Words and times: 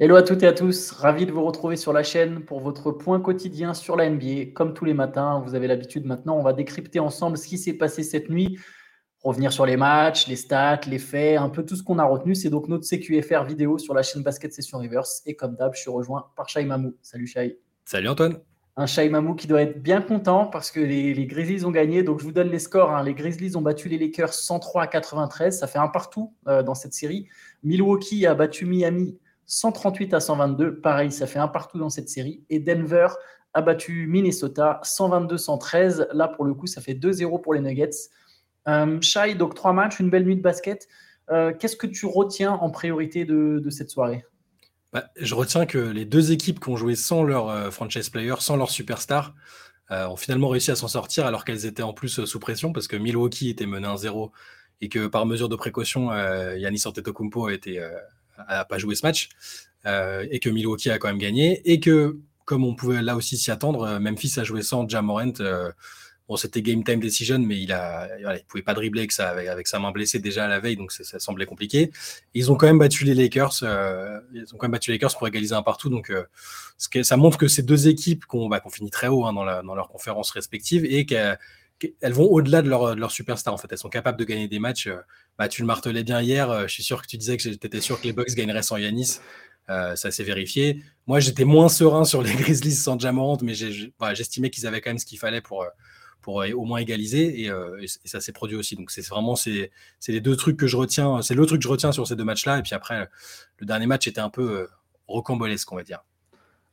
Hello 0.00 0.14
à 0.14 0.22
toutes 0.22 0.44
et 0.44 0.46
à 0.46 0.52
tous, 0.52 0.92
ravi 0.92 1.26
de 1.26 1.32
vous 1.32 1.44
retrouver 1.44 1.74
sur 1.74 1.92
la 1.92 2.04
chaîne 2.04 2.44
pour 2.44 2.60
votre 2.60 2.92
point 2.92 3.18
quotidien 3.18 3.74
sur 3.74 3.96
la 3.96 4.08
NBA. 4.08 4.52
Comme 4.54 4.72
tous 4.72 4.84
les 4.84 4.94
matins, 4.94 5.42
vous 5.44 5.56
avez 5.56 5.66
l'habitude 5.66 6.06
maintenant, 6.06 6.38
on 6.38 6.42
va 6.44 6.52
décrypter 6.52 7.00
ensemble 7.00 7.36
ce 7.36 7.48
qui 7.48 7.58
s'est 7.58 7.72
passé 7.72 8.04
cette 8.04 8.30
nuit, 8.30 8.60
revenir 9.24 9.52
sur 9.52 9.66
les 9.66 9.76
matchs, 9.76 10.28
les 10.28 10.36
stats, 10.36 10.82
les 10.86 11.00
faits, 11.00 11.40
un 11.40 11.48
peu 11.48 11.66
tout 11.66 11.74
ce 11.74 11.82
qu'on 11.82 11.98
a 11.98 12.04
retenu. 12.04 12.36
C'est 12.36 12.48
donc 12.48 12.68
notre 12.68 12.86
CQFR 12.86 13.42
vidéo 13.42 13.76
sur 13.76 13.92
la 13.92 14.04
chaîne 14.04 14.22
Basket 14.22 14.52
Session 14.52 14.78
Reverse. 14.78 15.20
Et 15.26 15.34
comme 15.34 15.56
d'hab, 15.56 15.74
je 15.74 15.80
suis 15.80 15.90
rejoint 15.90 16.26
par 16.36 16.48
Shai 16.48 16.64
Mamou. 16.64 16.94
Salut 17.02 17.26
Shai. 17.26 17.58
Salut 17.84 18.08
Antoine. 18.08 18.38
Un 18.76 18.86
Shai 18.86 19.08
Mamou 19.08 19.34
qui 19.34 19.48
doit 19.48 19.62
être 19.62 19.82
bien 19.82 20.00
content 20.00 20.46
parce 20.46 20.70
que 20.70 20.78
les, 20.78 21.26
Grizzlies 21.26 21.64
ont 21.64 21.72
gagné. 21.72 22.04
Donc 22.04 22.20
je 22.20 22.24
vous 22.24 22.30
donne 22.30 22.50
les 22.50 22.60
scores. 22.60 22.92
Hein. 22.92 23.02
Les 23.02 23.14
Grizzlies 23.14 23.56
ont 23.56 23.62
battu 23.62 23.88
les 23.88 23.98
Lakers 23.98 24.32
103 24.32 24.82
à 24.82 24.86
93. 24.86 25.58
Ça 25.58 25.66
fait 25.66 25.80
un 25.80 25.88
partout 25.88 26.32
euh, 26.46 26.62
dans 26.62 26.76
cette 26.76 26.94
série. 26.94 27.26
Milwaukee 27.64 28.26
a 28.26 28.36
battu 28.36 28.64
Miami 28.64 29.18
138 29.48 30.14
à 30.14 30.20
122. 30.20 30.80
Pareil, 30.80 31.10
ça 31.10 31.26
fait 31.26 31.38
un 31.38 31.48
partout 31.48 31.78
dans 31.78 31.90
cette 31.90 32.08
série. 32.08 32.44
Et 32.50 32.60
Denver 32.60 33.08
a 33.54 33.62
battu 33.62 34.06
Minnesota 34.06 34.80
122-113. 34.84 36.08
Là, 36.12 36.28
pour 36.28 36.44
le 36.44 36.54
coup, 36.54 36.66
ça 36.66 36.80
fait 36.80 36.94
2-0 36.94 37.40
pour 37.40 37.54
les 37.54 37.60
Nuggets. 37.60 37.90
Euh, 38.68 39.00
Shai, 39.00 39.34
donc 39.34 39.54
trois 39.54 39.72
matchs, 39.72 39.98
une 39.98 40.10
belle 40.10 40.24
nuit 40.24 40.36
de 40.36 40.42
basket. 40.42 40.86
Euh, 41.30 41.52
qu'est-ce 41.58 41.76
que 41.76 41.86
tu 41.86 42.06
retiens 42.06 42.52
en 42.52 42.70
priorité 42.70 43.24
de, 43.24 43.62
cette 43.70 43.90
soirée? 43.90 44.24
Bah, 44.92 45.10
Je 45.16 45.34
retiens 45.34 45.66
que 45.66 45.78
les 45.78 46.04
deux 46.04 46.32
équipes 46.32 46.60
qui 46.60 46.68
ont 46.68 46.76
joué 46.76 46.94
sans 46.94 47.22
leur 47.22 47.48
euh, 47.48 47.70
franchise 47.70 48.08
player, 48.08 48.34
sans 48.38 48.56
leur 48.56 48.70
superstar, 48.70 49.34
euh, 49.90 50.06
ont 50.08 50.16
finalement 50.16 50.48
réussi 50.48 50.70
à 50.70 50.76
s'en 50.76 50.88
sortir 50.88 51.26
alors 51.26 51.44
qu'elles 51.44 51.66
étaient 51.66 51.82
en 51.82 51.94
plus 51.94 52.24
sous 52.24 52.38
pression 52.38 52.72
parce 52.72 52.88
que 52.88 52.96
Milwaukee 52.96 53.48
était 53.48 53.66
mené 53.66 53.86
1-0 53.86 54.30
et 54.80 54.88
que 54.88 55.06
par 55.06 55.26
mesure 55.26 55.48
de 55.48 55.56
précaution, 55.56 56.12
Yannis 56.54 56.86
Antetokounmpo 56.86 57.46
a 57.46 57.52
été 57.52 57.84
pas 58.68 58.78
joué 58.78 58.94
ce 58.94 59.06
match, 59.06 59.28
euh, 59.86 60.26
et 60.30 60.40
que 60.40 60.50
Milwaukee 60.50 60.90
a 60.90 60.98
quand 60.98 61.08
même 61.08 61.18
gagné, 61.18 61.62
et 61.70 61.80
que, 61.80 62.18
comme 62.44 62.64
on 62.64 62.74
pouvait 62.74 63.02
là 63.02 63.16
aussi 63.16 63.36
s'y 63.36 63.50
attendre, 63.50 63.82
euh, 63.82 64.00
Memphis 64.00 64.34
a 64.38 64.44
joué 64.44 64.62
sans 64.62 64.88
Jamorant. 64.88 65.32
Euh, 65.40 65.70
bon, 66.28 66.36
c'était 66.36 66.62
game 66.62 66.82
time 66.82 67.00
decision, 67.00 67.38
mais 67.38 67.60
il 67.60 67.72
a, 67.72 68.08
pouvait 68.48 68.62
pas 68.62 68.74
dribbler 68.74 69.02
avec, 69.02 69.12
ça, 69.12 69.30
avec, 69.30 69.66
sa 69.66 69.78
main 69.78 69.92
blessée 69.92 70.18
déjà 70.18 70.44
à 70.44 70.48
la 70.48 70.60
veille, 70.60 70.76
donc 70.76 70.92
ça, 70.92 71.18
semblait 71.18 71.46
compliqué. 71.46 71.90
Ils 72.34 72.50
ont 72.50 72.56
quand 72.56 72.66
même 72.66 72.78
battu 72.78 73.04
les 73.04 73.14
Lakers, 73.14 73.62
ils 74.32 74.46
ont 74.52 74.58
quand 74.58 74.66
même 74.66 74.72
battu 74.72 74.90
les 74.90 74.96
Lakers 74.96 75.16
pour 75.16 75.28
égaliser 75.28 75.54
un 75.54 75.62
partout, 75.62 75.88
donc 75.88 76.12
ce 76.76 76.88
que, 76.88 77.02
ça 77.02 77.16
montre 77.16 77.38
que 77.38 77.48
ces 77.48 77.62
deux 77.62 77.88
équipes 77.88 78.26
qu'on 78.26 78.48
bah, 78.48 78.62
finit 78.70 78.90
très 78.90 79.08
haut 79.08 79.24
hein, 79.24 79.32
dans, 79.32 79.44
la, 79.44 79.62
dans 79.62 79.74
leurs 79.74 79.88
conférences 79.88 80.30
respectives 80.30 80.84
et 80.84 81.06
qu'elles 81.06 81.38
elles 82.00 82.12
vont 82.12 82.24
au-delà 82.24 82.62
de 82.62 82.68
leur, 82.68 83.10
superstar. 83.10 83.54
En 83.54 83.56
fait, 83.56 83.68
elles 83.70 83.78
sont 83.78 83.88
capables 83.88 84.18
de 84.18 84.24
gagner 84.24 84.48
des 84.48 84.58
matchs. 84.58 84.88
Bah, 85.38 85.48
tu 85.48 85.62
le 85.62 85.66
martelais 85.66 86.02
bien 86.02 86.20
hier. 86.20 86.50
Euh, 86.50 86.62
je 86.66 86.72
suis 86.72 86.82
sûr 86.82 87.00
que 87.00 87.06
tu 87.06 87.16
disais 87.16 87.36
que 87.36 87.42
tu 87.42 87.50
étais 87.50 87.80
sûr 87.80 88.00
que 88.00 88.06
les 88.06 88.12
Bucks 88.12 88.34
gagneraient 88.34 88.62
sans 88.62 88.76
Yanis. 88.76 89.20
Euh, 89.70 89.94
ça 89.96 90.10
s'est 90.10 90.24
vérifié. 90.24 90.82
Moi, 91.06 91.20
j'étais 91.20 91.44
moins 91.44 91.68
serein 91.68 92.04
sur 92.04 92.22
les 92.22 92.32
Grizzlies 92.34 92.74
sans 92.74 92.98
Jamorant, 92.98 93.38
mais 93.42 93.54
j'estimais 93.54 94.50
qu'ils 94.50 94.66
avaient 94.66 94.80
quand 94.80 94.90
même 94.90 94.98
ce 94.98 95.06
qu'il 95.06 95.18
fallait 95.18 95.40
pour, 95.40 95.62
euh, 95.62 96.52
au 96.52 96.64
moins 96.64 96.78
égaliser, 96.78 97.42
et, 97.42 97.50
ça 98.04 98.20
s'est 98.20 98.32
produit 98.32 98.56
aussi. 98.56 98.76
Donc, 98.76 98.90
c'est 98.90 99.06
vraiment 99.06 99.36
c'est 99.36 99.70
les 100.08 100.20
deux 100.20 100.36
trucs 100.36 100.56
que 100.56 100.66
je 100.66 100.76
retiens. 100.76 101.22
C'est 101.22 101.34
le 101.34 101.46
truc 101.46 101.60
que 101.60 101.64
je 101.64 101.72
retiens 101.72 101.92
sur 101.92 102.06
ces 102.06 102.16
deux 102.16 102.24
matchs-là. 102.24 102.58
Et 102.58 102.62
puis 102.62 102.74
après, 102.74 103.08
le 103.58 103.66
dernier 103.66 103.86
match 103.86 104.06
était 104.06 104.20
un 104.20 104.30
peu 104.30 104.68
rocambolesque, 105.06 105.70
on 105.72 105.76
va 105.76 105.84
dire. 105.84 106.02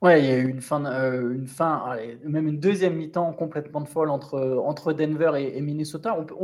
Ouais, 0.05 0.21
il 0.21 0.25
y 0.27 0.31
a 0.31 0.37
eu 0.37 0.47
une 0.47 0.61
fin, 0.61 0.85
euh, 0.85 1.33
une 1.33 1.47
fin 1.47 1.97
même 2.23 2.47
une 2.47 2.59
deuxième 2.59 2.93
mi-temps 2.95 3.33
complètement 3.33 3.81
de 3.81 3.87
folle 3.87 4.11
entre, 4.11 4.61
entre 4.63 4.93
Denver 4.93 5.31
et, 5.35 5.59
Minnesota. 5.61 6.15
On, 6.15 6.25
peut- 6.25 6.35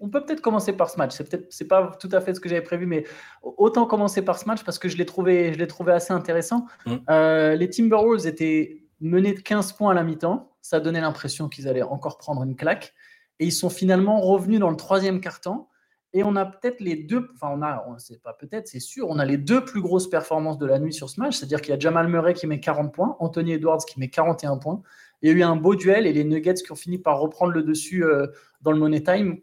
on, 0.00 0.08
peut 0.08 0.24
peut-être 0.24 0.40
commencer 0.40 0.72
par 0.72 0.88
ce 0.88 0.96
match. 0.96 1.12
C'est 1.14 1.28
peut-être, 1.28 1.46
c'est 1.50 1.68
pas 1.68 1.94
tout 2.00 2.08
à 2.12 2.22
fait 2.22 2.32
ce 2.32 2.40
que 2.40 2.48
j'avais 2.48 2.62
prévu, 2.62 2.86
mais 2.86 3.04
autant 3.42 3.84
commencer 3.84 4.24
par 4.24 4.38
ce 4.38 4.46
match 4.46 4.64
parce 4.64 4.78
que 4.78 4.88
je 4.88 4.96
l'ai 4.96 5.04
trouvé, 5.04 5.52
je 5.52 5.58
l'ai 5.58 5.66
trouvé 5.66 5.92
assez 5.92 6.14
intéressant. 6.14 6.64
Mm. 6.86 6.94
Euh, 7.10 7.54
les 7.54 7.68
Timberwolves 7.68 8.26
étaient 8.26 8.86
menés 9.02 9.34
de 9.34 9.40
15 9.40 9.74
points 9.74 9.90
à 9.90 9.94
la 9.94 10.02
mi-temps. 10.02 10.56
Ça 10.62 10.80
donnait 10.80 11.02
l'impression 11.02 11.50
qu'ils 11.50 11.68
allaient 11.68 11.82
encore 11.82 12.16
prendre 12.16 12.44
une 12.44 12.56
claque. 12.56 12.94
Et 13.40 13.44
ils 13.44 13.52
sont 13.52 13.68
finalement 13.68 14.22
revenus 14.22 14.58
dans 14.58 14.70
le 14.70 14.76
troisième 14.76 15.20
quart-temps. 15.20 15.68
Et 16.16 16.24
on 16.24 16.34
a 16.34 16.46
peut-être 16.46 16.80
les 16.80 16.96
deux, 16.96 17.28
enfin 17.34 17.48
on 17.54 17.60
a, 17.60 17.84
c'est 17.98 18.22
pas 18.22 18.32
peut-être, 18.32 18.68
c'est 18.68 18.80
sûr, 18.80 19.06
on 19.10 19.18
a 19.18 19.26
les 19.26 19.36
deux 19.36 19.62
plus 19.62 19.82
grosses 19.82 20.08
performances 20.08 20.56
de 20.56 20.64
la 20.64 20.78
nuit 20.78 20.94
sur 20.94 21.10
ce 21.10 21.20
match, 21.20 21.36
c'est-à-dire 21.36 21.60
qu'il 21.60 21.74
y 21.74 21.76
a 21.76 21.78
Jamal 21.78 22.08
Murray 22.08 22.32
qui 22.32 22.46
met 22.46 22.58
40 22.58 22.90
points, 22.90 23.18
Anthony 23.20 23.52
Edwards 23.52 23.84
qui 23.86 24.00
met 24.00 24.08
41 24.08 24.56
points. 24.56 24.80
Il 25.20 25.28
y 25.28 25.30
a 25.30 25.34
eu 25.34 25.42
un 25.42 25.56
beau 25.56 25.74
duel 25.74 26.06
et 26.06 26.14
les 26.14 26.24
Nuggets 26.24 26.54
qui 26.54 26.72
ont 26.72 26.76
fini 26.76 26.96
par 26.96 27.20
reprendre 27.20 27.52
le 27.52 27.62
dessus 27.62 28.02
euh, 28.02 28.28
dans 28.62 28.72
le 28.72 28.78
Money 28.78 29.02
Time. 29.02 29.40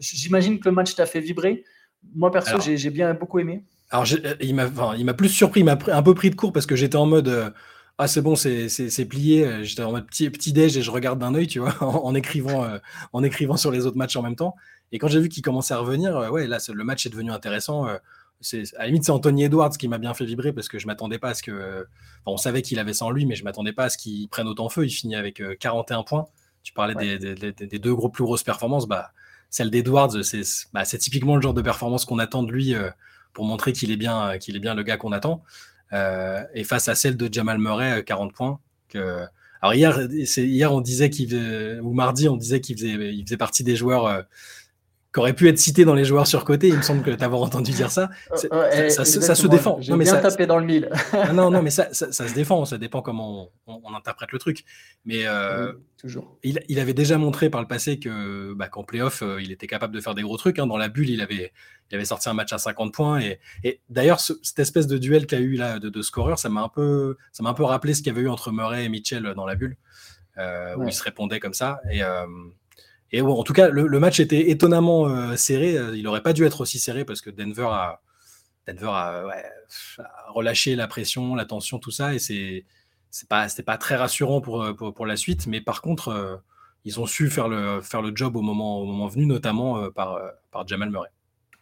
J'imagine 0.00 0.58
que 0.58 0.68
le 0.68 0.74
match 0.74 0.96
t'a 0.96 1.06
fait 1.06 1.20
vibrer. 1.20 1.62
Moi 2.16 2.32
perso, 2.32 2.58
j'ai 2.60 2.90
bien 2.90 3.14
beaucoup 3.14 3.38
aimé. 3.38 3.62
Alors 3.90 4.04
euh, 4.12 4.34
il 4.40 4.56
m'a 4.56 5.14
plus 5.14 5.28
surpris, 5.28 5.60
il 5.60 5.64
m'a 5.66 5.78
un 5.86 6.02
peu 6.02 6.14
pris 6.14 6.30
de 6.30 6.34
court 6.34 6.52
parce 6.52 6.66
que 6.66 6.74
j'étais 6.74 6.96
en 6.96 7.06
mode. 7.06 7.28
Euh, 7.28 7.50
ah 7.98 8.08
c'est 8.08 8.22
bon, 8.22 8.36
c'est 8.36 9.06
plié. 9.08 9.64
J'étais 9.64 9.82
en 9.82 9.92
mode 9.92 10.06
petit, 10.06 10.30
petit 10.30 10.52
déj 10.52 10.76
et 10.76 10.82
je 10.82 10.90
regarde 10.90 11.18
d'un 11.18 11.34
œil, 11.34 11.46
tu 11.46 11.58
vois, 11.58 11.74
en, 11.82 12.14
écrivant, 12.14 12.66
en 13.12 13.22
écrivant 13.24 13.56
sur 13.56 13.70
les 13.70 13.86
autres 13.86 13.96
matchs 13.96 14.16
en 14.16 14.22
même 14.22 14.36
temps. 14.36 14.54
Et 14.92 14.98
quand 14.98 15.08
j'ai 15.08 15.20
vu 15.20 15.28
qu'il 15.28 15.42
commençait 15.42 15.74
à 15.74 15.78
revenir, 15.78 16.16
euh, 16.16 16.30
ouais, 16.30 16.46
là, 16.46 16.58
le 16.72 16.84
match 16.84 17.04
est 17.06 17.10
devenu 17.10 17.30
intéressant. 17.30 17.86
Euh, 17.86 17.96
c'est, 18.40 18.74
à 18.76 18.80
la 18.80 18.86
limite, 18.86 19.04
c'est 19.04 19.10
Anthony 19.10 19.44
Edwards 19.44 19.70
qui 19.70 19.88
m'a 19.88 19.98
bien 19.98 20.14
fait 20.14 20.24
vibrer 20.24 20.52
parce 20.52 20.68
que 20.68 20.78
je 20.78 20.86
m'attendais 20.86 21.18
pas 21.18 21.30
à 21.30 21.34
ce 21.34 21.42
que. 21.42 21.86
on 22.24 22.36
savait 22.36 22.62
qu'il 22.62 22.78
avait 22.78 22.92
sans 22.92 23.10
lui, 23.10 23.26
mais 23.26 23.34
je 23.34 23.44
m'attendais 23.44 23.72
pas 23.72 23.84
à 23.84 23.88
ce 23.88 23.98
qu'il 23.98 24.28
prenne 24.28 24.46
autant 24.46 24.68
feu. 24.68 24.86
Il 24.86 24.90
finit 24.90 25.16
avec 25.16 25.42
41 25.58 25.98
euh, 25.98 26.02
points. 26.04 26.26
Tu 26.62 26.72
parlais 26.72 26.94
des, 26.94 27.78
deux 27.78 27.94
gros 27.94 28.08
plus 28.08 28.24
grosses 28.24 28.42
performances. 28.42 28.86
Bah, 28.86 29.12
celle 29.50 29.70
d'Edwards, 29.70 30.14
bah, 30.72 30.84
c'est, 30.84 30.98
typiquement 30.98 31.36
le 31.36 31.42
genre 31.42 31.54
de 31.54 31.62
performance 31.62 32.04
qu'on 32.04 32.18
attend 32.18 32.42
de 32.42 32.52
lui 32.52 32.74
pour 33.32 33.44
montrer 33.44 33.72
qu'il 33.72 33.90
est 33.90 33.96
bien, 33.96 34.38
qu'il 34.38 34.56
est 34.56 34.60
bien 34.60 34.74
le 34.74 34.82
gars 34.82 34.96
qu'on 34.96 35.12
attend. 35.12 35.42
Et 35.92 36.64
face 36.64 36.88
à 36.88 36.94
celle 36.94 37.16
de 37.16 37.32
Jamal 37.32 37.58
Murray, 37.58 38.02
40 38.04 38.32
points. 38.32 38.60
Que, 38.88 39.24
alors 39.60 39.74
hier, 39.74 40.08
hier 40.36 40.72
on 40.72 40.80
disait 40.80 41.10
qu'il 41.10 41.34
ou 41.82 41.92
mardi, 41.92 42.28
on 42.28 42.36
disait 42.36 42.60
qu'il 42.60 42.76
faisait, 42.76 43.14
il 43.14 43.24
faisait 43.24 43.36
partie 43.36 43.64
des 43.64 43.76
joueurs 43.76 44.24
aurait 45.16 45.32
pu 45.32 45.48
être 45.48 45.58
cité 45.58 45.84
dans 45.84 45.94
les 45.94 46.04
joueurs 46.04 46.26
surcotés. 46.26 46.68
Il 46.68 46.76
me 46.76 46.82
semble 46.82 47.02
que 47.02 47.10
t'avoir 47.10 47.40
entendu 47.40 47.72
dire 47.72 47.90
ça. 47.90 48.10
ça, 48.34 48.44
se 49.04 49.46
défend. 49.46 49.78
J'ai 49.80 49.96
bien 49.96 50.16
tapé 50.20 50.46
dans 50.46 50.58
le 50.58 50.66
mille. 50.66 50.90
non, 51.34 51.50
non, 51.50 51.62
mais 51.62 51.70
ça, 51.70 51.92
se 51.92 52.34
défend. 52.34 52.64
Ça 52.64 52.78
dépend 52.78 53.02
comment 53.02 53.50
on, 53.66 53.94
interprète 53.94 54.32
le 54.32 54.38
truc. 54.38 54.64
Mais 55.04 55.26
euh, 55.26 55.72
toujours. 55.96 56.36
Il, 56.42 56.78
avait 56.78 56.94
déjà 56.94 57.18
montré 57.18 57.50
par 57.50 57.60
le 57.60 57.66
passé 57.66 57.98
que 57.98 58.52
bah, 58.54 58.68
qu'en 58.68 58.84
playoff, 58.84 59.22
euh, 59.22 59.40
il 59.42 59.50
était 59.50 59.66
capable 59.66 59.94
de 59.94 60.00
faire 60.00 60.14
des 60.14 60.22
gros 60.22 60.36
trucs. 60.36 60.58
Hein. 60.58 60.66
Dans 60.66 60.76
la 60.76 60.88
bulle, 60.88 61.08
il 61.08 61.20
avait, 61.20 61.52
il 61.90 61.94
avait 61.94 62.04
sorti 62.04 62.28
un 62.28 62.34
match 62.34 62.52
à 62.52 62.58
50 62.58 62.92
points. 62.92 63.20
Et, 63.20 63.40
et 63.64 63.80
d'ailleurs, 63.88 64.20
cette 64.20 64.58
espèce 64.58 64.86
de 64.86 64.98
duel 64.98 65.26
qu'il 65.26 65.38
a 65.38 65.40
eu 65.40 65.54
là 65.54 65.78
de, 65.78 65.88
de 65.88 66.02
scoreur, 66.02 66.38
ça 66.38 66.50
m'a 66.50 66.62
un 66.62 66.68
peu, 66.68 67.16
ça 67.32 67.42
m'a 67.42 67.50
un 67.50 67.54
peu 67.54 67.64
rappelé 67.64 67.94
ce 67.94 68.02
qu'il 68.02 68.12
y 68.12 68.16
avait 68.16 68.22
eu 68.22 68.28
entre 68.28 68.52
Murray 68.52 68.84
et 68.84 68.88
Mitchell 68.88 69.32
dans 69.34 69.46
la 69.46 69.54
bulle, 69.54 69.76
euh, 70.36 70.76
où 70.76 70.86
ils 70.86 70.92
se 70.92 71.02
répondaient 71.02 71.40
comme 71.40 71.54
ça. 71.54 71.80
Et 71.90 72.02
et 73.10 73.22
en 73.22 73.42
tout 73.42 73.52
cas, 73.52 73.68
le, 73.68 73.98
match 73.98 74.20
était 74.20 74.50
étonnamment 74.50 75.08
euh, 75.08 75.36
serré. 75.36 75.76
Il 75.94 76.02
n'aurait 76.02 76.22
pas 76.22 76.32
dû 76.32 76.44
être 76.44 76.60
aussi 76.60 76.78
serré 76.78 77.04
parce 77.04 77.20
que 77.20 77.30
Denver 77.30 77.68
a, 77.70 78.00
Denver 78.66 78.90
a, 78.90 79.24
relâché 80.28 80.76
la 80.76 80.86
pression, 80.86 81.34
la 81.34 81.46
tension, 81.46 81.78
tout 81.78 81.90
ça. 81.90 82.14
Et 82.14 82.18
c'est 82.18 82.64
c'est 83.10 83.28
pas 83.28 83.48
c'était 83.48 83.62
pas 83.62 83.78
très 83.78 83.96
rassurant 83.96 84.42
pour, 84.42 84.74
pour, 84.76 85.06
la 85.06 85.16
suite. 85.16 85.46
Mais 85.46 85.62
par 85.62 85.80
contre, 85.80 86.08
euh, 86.08 86.36
ils 86.84 87.00
ont 87.00 87.06
su 87.06 87.30
faire 87.30 87.48
le 87.48 87.80
faire 87.80 88.02
le 88.02 88.12
job 88.14 88.36
au 88.36 88.42
moment 88.42 88.80
au 88.80 88.84
moment 88.84 89.08
venu, 89.08 89.24
notamment 89.24 89.78
euh, 89.78 89.90
par 89.90 90.20
par 90.50 90.68
Jamal 90.68 90.90
Murray. 90.90 91.08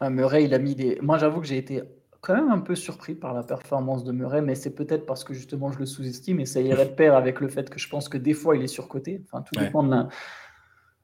Ah, 0.01 0.11
Murray, 0.11 0.45
il 0.45 0.55
a 0.55 0.59
mis 0.59 0.75
des. 0.75 0.99
Moi, 1.01 1.17
j'avoue 1.17 1.41
que 1.41 1.47
j'ai 1.47 1.59
été 1.59 1.83
quand 2.21 2.35
même 2.35 2.51
un 2.51 2.59
peu 2.59 2.75
surpris 2.75 3.15
par 3.15 3.35
la 3.35 3.45
performance 3.45 4.03
de 4.03 4.11
Murray, 4.11 4.43
mais 4.43 4.57
c'est 4.57 4.75
peut-être 4.75 5.07
parce 5.07 5.23
que 5.23 5.33
justement 5.33 5.71
je 5.71 5.79
le 5.79 5.87
sous-estime 5.87 6.41
et 6.41 6.47
ça 6.47 6.61
irait 6.61 6.87
de 6.87 6.91
pair 6.91 7.15
avec 7.15 7.41
le 7.41 7.47
fait 7.47 7.71
que 7.71 7.79
je 7.79 7.89
pense 7.89 8.09
que 8.09 8.19
des 8.19 8.35
fois 8.35 8.57
il 8.57 8.63
est 8.63 8.67
surcoté. 8.67 9.23
Enfin, 9.25 9.43
tout 9.43 9.59
dépend 9.61 9.85
de 9.85 9.91
la 9.93 10.09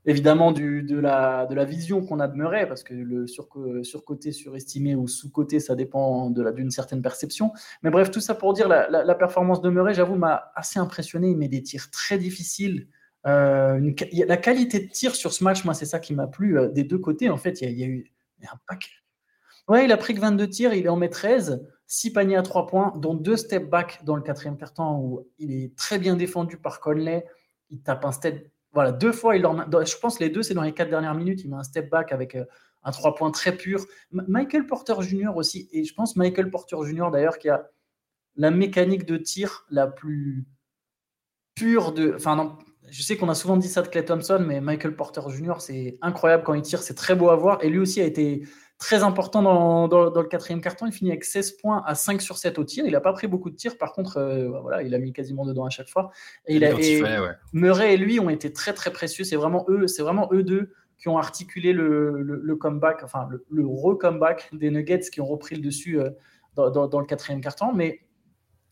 évidemment 0.05 0.53
du, 0.53 0.83
de, 0.83 0.99
la, 0.99 1.47
de 1.47 1.55
la 1.55 1.65
vision 1.65 2.05
qu'on 2.05 2.21
a 2.21 2.29
de 2.29 2.37
Murray, 2.37 2.67
parce 2.67 2.83
que 2.83 2.95
le 2.95 3.27
sur, 3.27 3.49
surcoté, 3.83 4.33
surestimé 4.33 4.95
ou 4.95 5.07
sous-côté, 5.07 5.61
ça 5.61 5.75
dépend 5.75 6.31
d'une 6.31 6.71
certaine 6.71 7.03
perception. 7.03 7.53
Mais 7.83 7.91
bref, 7.91 8.11
tout 8.11 8.21
ça 8.21 8.35
pour 8.35 8.53
dire, 8.53 8.69
la, 8.69 8.89
la, 8.89 9.15
performance 9.15 9.61
de 9.63 9.71
Murray, 9.71 9.95
j'avoue, 9.95 10.17
m'a 10.17 10.53
assez 10.55 10.79
impressionné. 10.79 11.31
Il 11.31 11.37
met 11.37 11.49
des 11.49 11.63
tirs 11.63 11.91
très 11.91 12.19
difficiles. 12.19 12.89
Euh, 13.27 13.93
la 14.27 14.37
qualité 14.37 14.81
de 14.81 14.91
tir 14.91 15.15
sur 15.15 15.33
ce 15.33 15.45
match, 15.45 15.65
moi, 15.65 15.75
c'est 15.75 15.87
ça 15.87 16.01
qui 16.01 16.15
m'a 16.15 16.27
plu. 16.27 16.59
Euh, 16.59 16.69
des 16.69 16.85
deux 16.85 16.99
côtés, 16.99 17.31
en 17.31 17.37
fait, 17.37 17.61
il 17.61 17.71
y, 17.79 17.85
a, 17.85 17.87
eu 17.87 18.11
un. 18.43 18.79
Ouais, 19.69 19.85
il 19.85 19.93
a 19.93 19.97
pris 19.97 20.15
que 20.15 20.21
22 20.21 20.49
tirs, 20.49 20.75
il 20.75 20.89
en 20.89 20.97
met 20.97 21.09
13, 21.09 21.65
6 21.87 22.13
paniers 22.13 22.37
à 22.37 22.43
3 22.43 22.67
points, 22.67 22.93
dont 22.97 23.15
2 23.15 23.37
step 23.37 23.71
back 23.71 24.01
dans 24.05 24.17
le 24.17 24.23
quatrième 24.23 24.57
quart-temps 24.57 24.99
où 24.99 25.29
il 25.39 25.53
est 25.53 25.77
très 25.77 26.01
bien 26.01 26.17
défendu 26.17 26.57
par 26.57 26.81
Conley. 26.81 27.25
Il 27.71 27.81
tape 27.81 28.05
un 28.05 28.13
step 28.13 28.52
voilà, 28.73 28.93
deux 28.93 29.13
fois, 29.13 29.37
il 29.37 29.43
je 29.43 29.97
pense 29.99 30.19
les 30.19 30.31
deux, 30.31 30.43
c'est 30.43 30.55
dans 30.55 30.63
les 30.63 30.73
quatre 30.73 30.91
dernières 30.91 31.15
minutes. 31.15 31.43
Il 31.45 31.51
met 31.51 31.57
un 31.57 31.63
step 31.63 31.91
back 31.91 32.13
avec 32.13 32.35
euh, 32.35 32.45
un 32.85 32.91
trois 32.91 33.15
points 33.15 33.31
très 33.31 33.57
pur. 33.57 33.85
Michael 34.11 34.67
Porter 34.67 34.95
Jr. 35.01 35.37
aussi, 35.37 35.69
et 35.73 35.85
je 35.85 35.95
pense 35.95 36.17
Michael 36.17 36.51
Porter 36.51 36.77
Jr. 36.85 37.11
d'ailleurs 37.13 37.39
qui 37.39 37.49
a 37.49 37.69
la 38.37 38.51
mécanique 38.51 39.05
de 39.05 39.19
tir 39.19 39.67
la 39.71 39.87
plus 39.87 40.47
pure 41.55 41.93
de. 41.93 42.15
Enfin, 42.15 42.59
je 42.89 43.03
sais 43.03 43.17
qu'on 43.17 43.29
a 43.29 43.35
souvent 43.35 43.59
dit 43.59 43.69
ça 43.69 43.83
de 43.83 43.89
Clay 43.89 44.05
Thompson, 44.05 44.43
mais 44.47 44.61
Michael 44.61 44.97
Porter 44.97 45.23
Jr., 45.29 45.55
c'est 45.59 45.99
incroyable 46.01 46.43
quand 46.43 46.55
il 46.55 46.63
tire, 46.63 46.83
c'est 46.83 46.95
très 46.95 47.15
beau 47.15 47.29
à 47.29 47.37
voir. 47.37 47.63
Et 47.63 47.69
lui 47.69 47.79
aussi 47.79 48.01
a 48.01 48.05
été 48.05 48.43
très 48.83 49.05
important 49.05 49.43
dans, 49.43 49.87
dans, 49.87 50.21
le 50.21 50.27
quatrième 50.27 50.61
carton. 50.61 50.87
Il 50.87 50.93
finit 50.93 51.11
avec 51.11 51.23
16 51.23 51.53
points 51.53 51.85
à 51.87 51.95
5 51.95 52.21
sur 52.21 52.37
7 52.37 52.59
au 52.59 52.65
tir. 52.65 52.85
Il 52.85 52.91
n'a 52.91 53.01
pas 53.01 53.13
pris 53.13 53.29
beaucoup 53.29 53.49
de 53.49 53.55
tirs. 53.55 53.79
Par 53.79 53.93
contre, 53.93 54.17
euh, 54.17 54.49
bah, 54.49 54.59
voilà, 54.61 54.83
il 54.83 54.93
a 54.93 54.99
mis 54.99 55.13
quasiment 55.13 55.47
dedans 55.47 55.65
à 55.65 55.71
chaque 55.71 55.89
fois. 55.89 56.11
Et, 56.49 56.57
il 56.57 56.65
a, 56.65 56.75
Murray 57.53 57.95
et 57.95 57.97
lui 57.97 58.19
ont 58.19 58.29
été 58.29 58.53
très 58.53 58.73
très 58.73 58.93
précieux. 58.93 59.23
C'est 59.23 59.37
vraiment 59.37 59.65
eux, 59.69 59.87
c'est 59.87 60.03
vraiment 60.03 60.29
eux 60.33 60.43
deux 60.43 60.73
qui 60.99 61.09
ont 61.09 61.17
articulé 61.17 61.73
le, 61.73 62.23
le, 62.23 62.57
comeback, 62.57 63.03
enfin 63.05 63.29
le, 63.31 63.45
le 63.51 63.65
re-comeback 63.65 64.51
des 64.53 64.71
Nuggets 64.71 65.11
qui 65.13 65.21
ont 65.21 65.27
repris 65.27 65.55
le 65.55 65.63
dessus 65.63 66.01
euh, 66.01 66.11
dans, 66.57 66.89
dans, 66.89 67.01
le 67.01 67.07
quatrième 67.07 67.41
carton. 67.41 67.73
Mais 67.73 68.01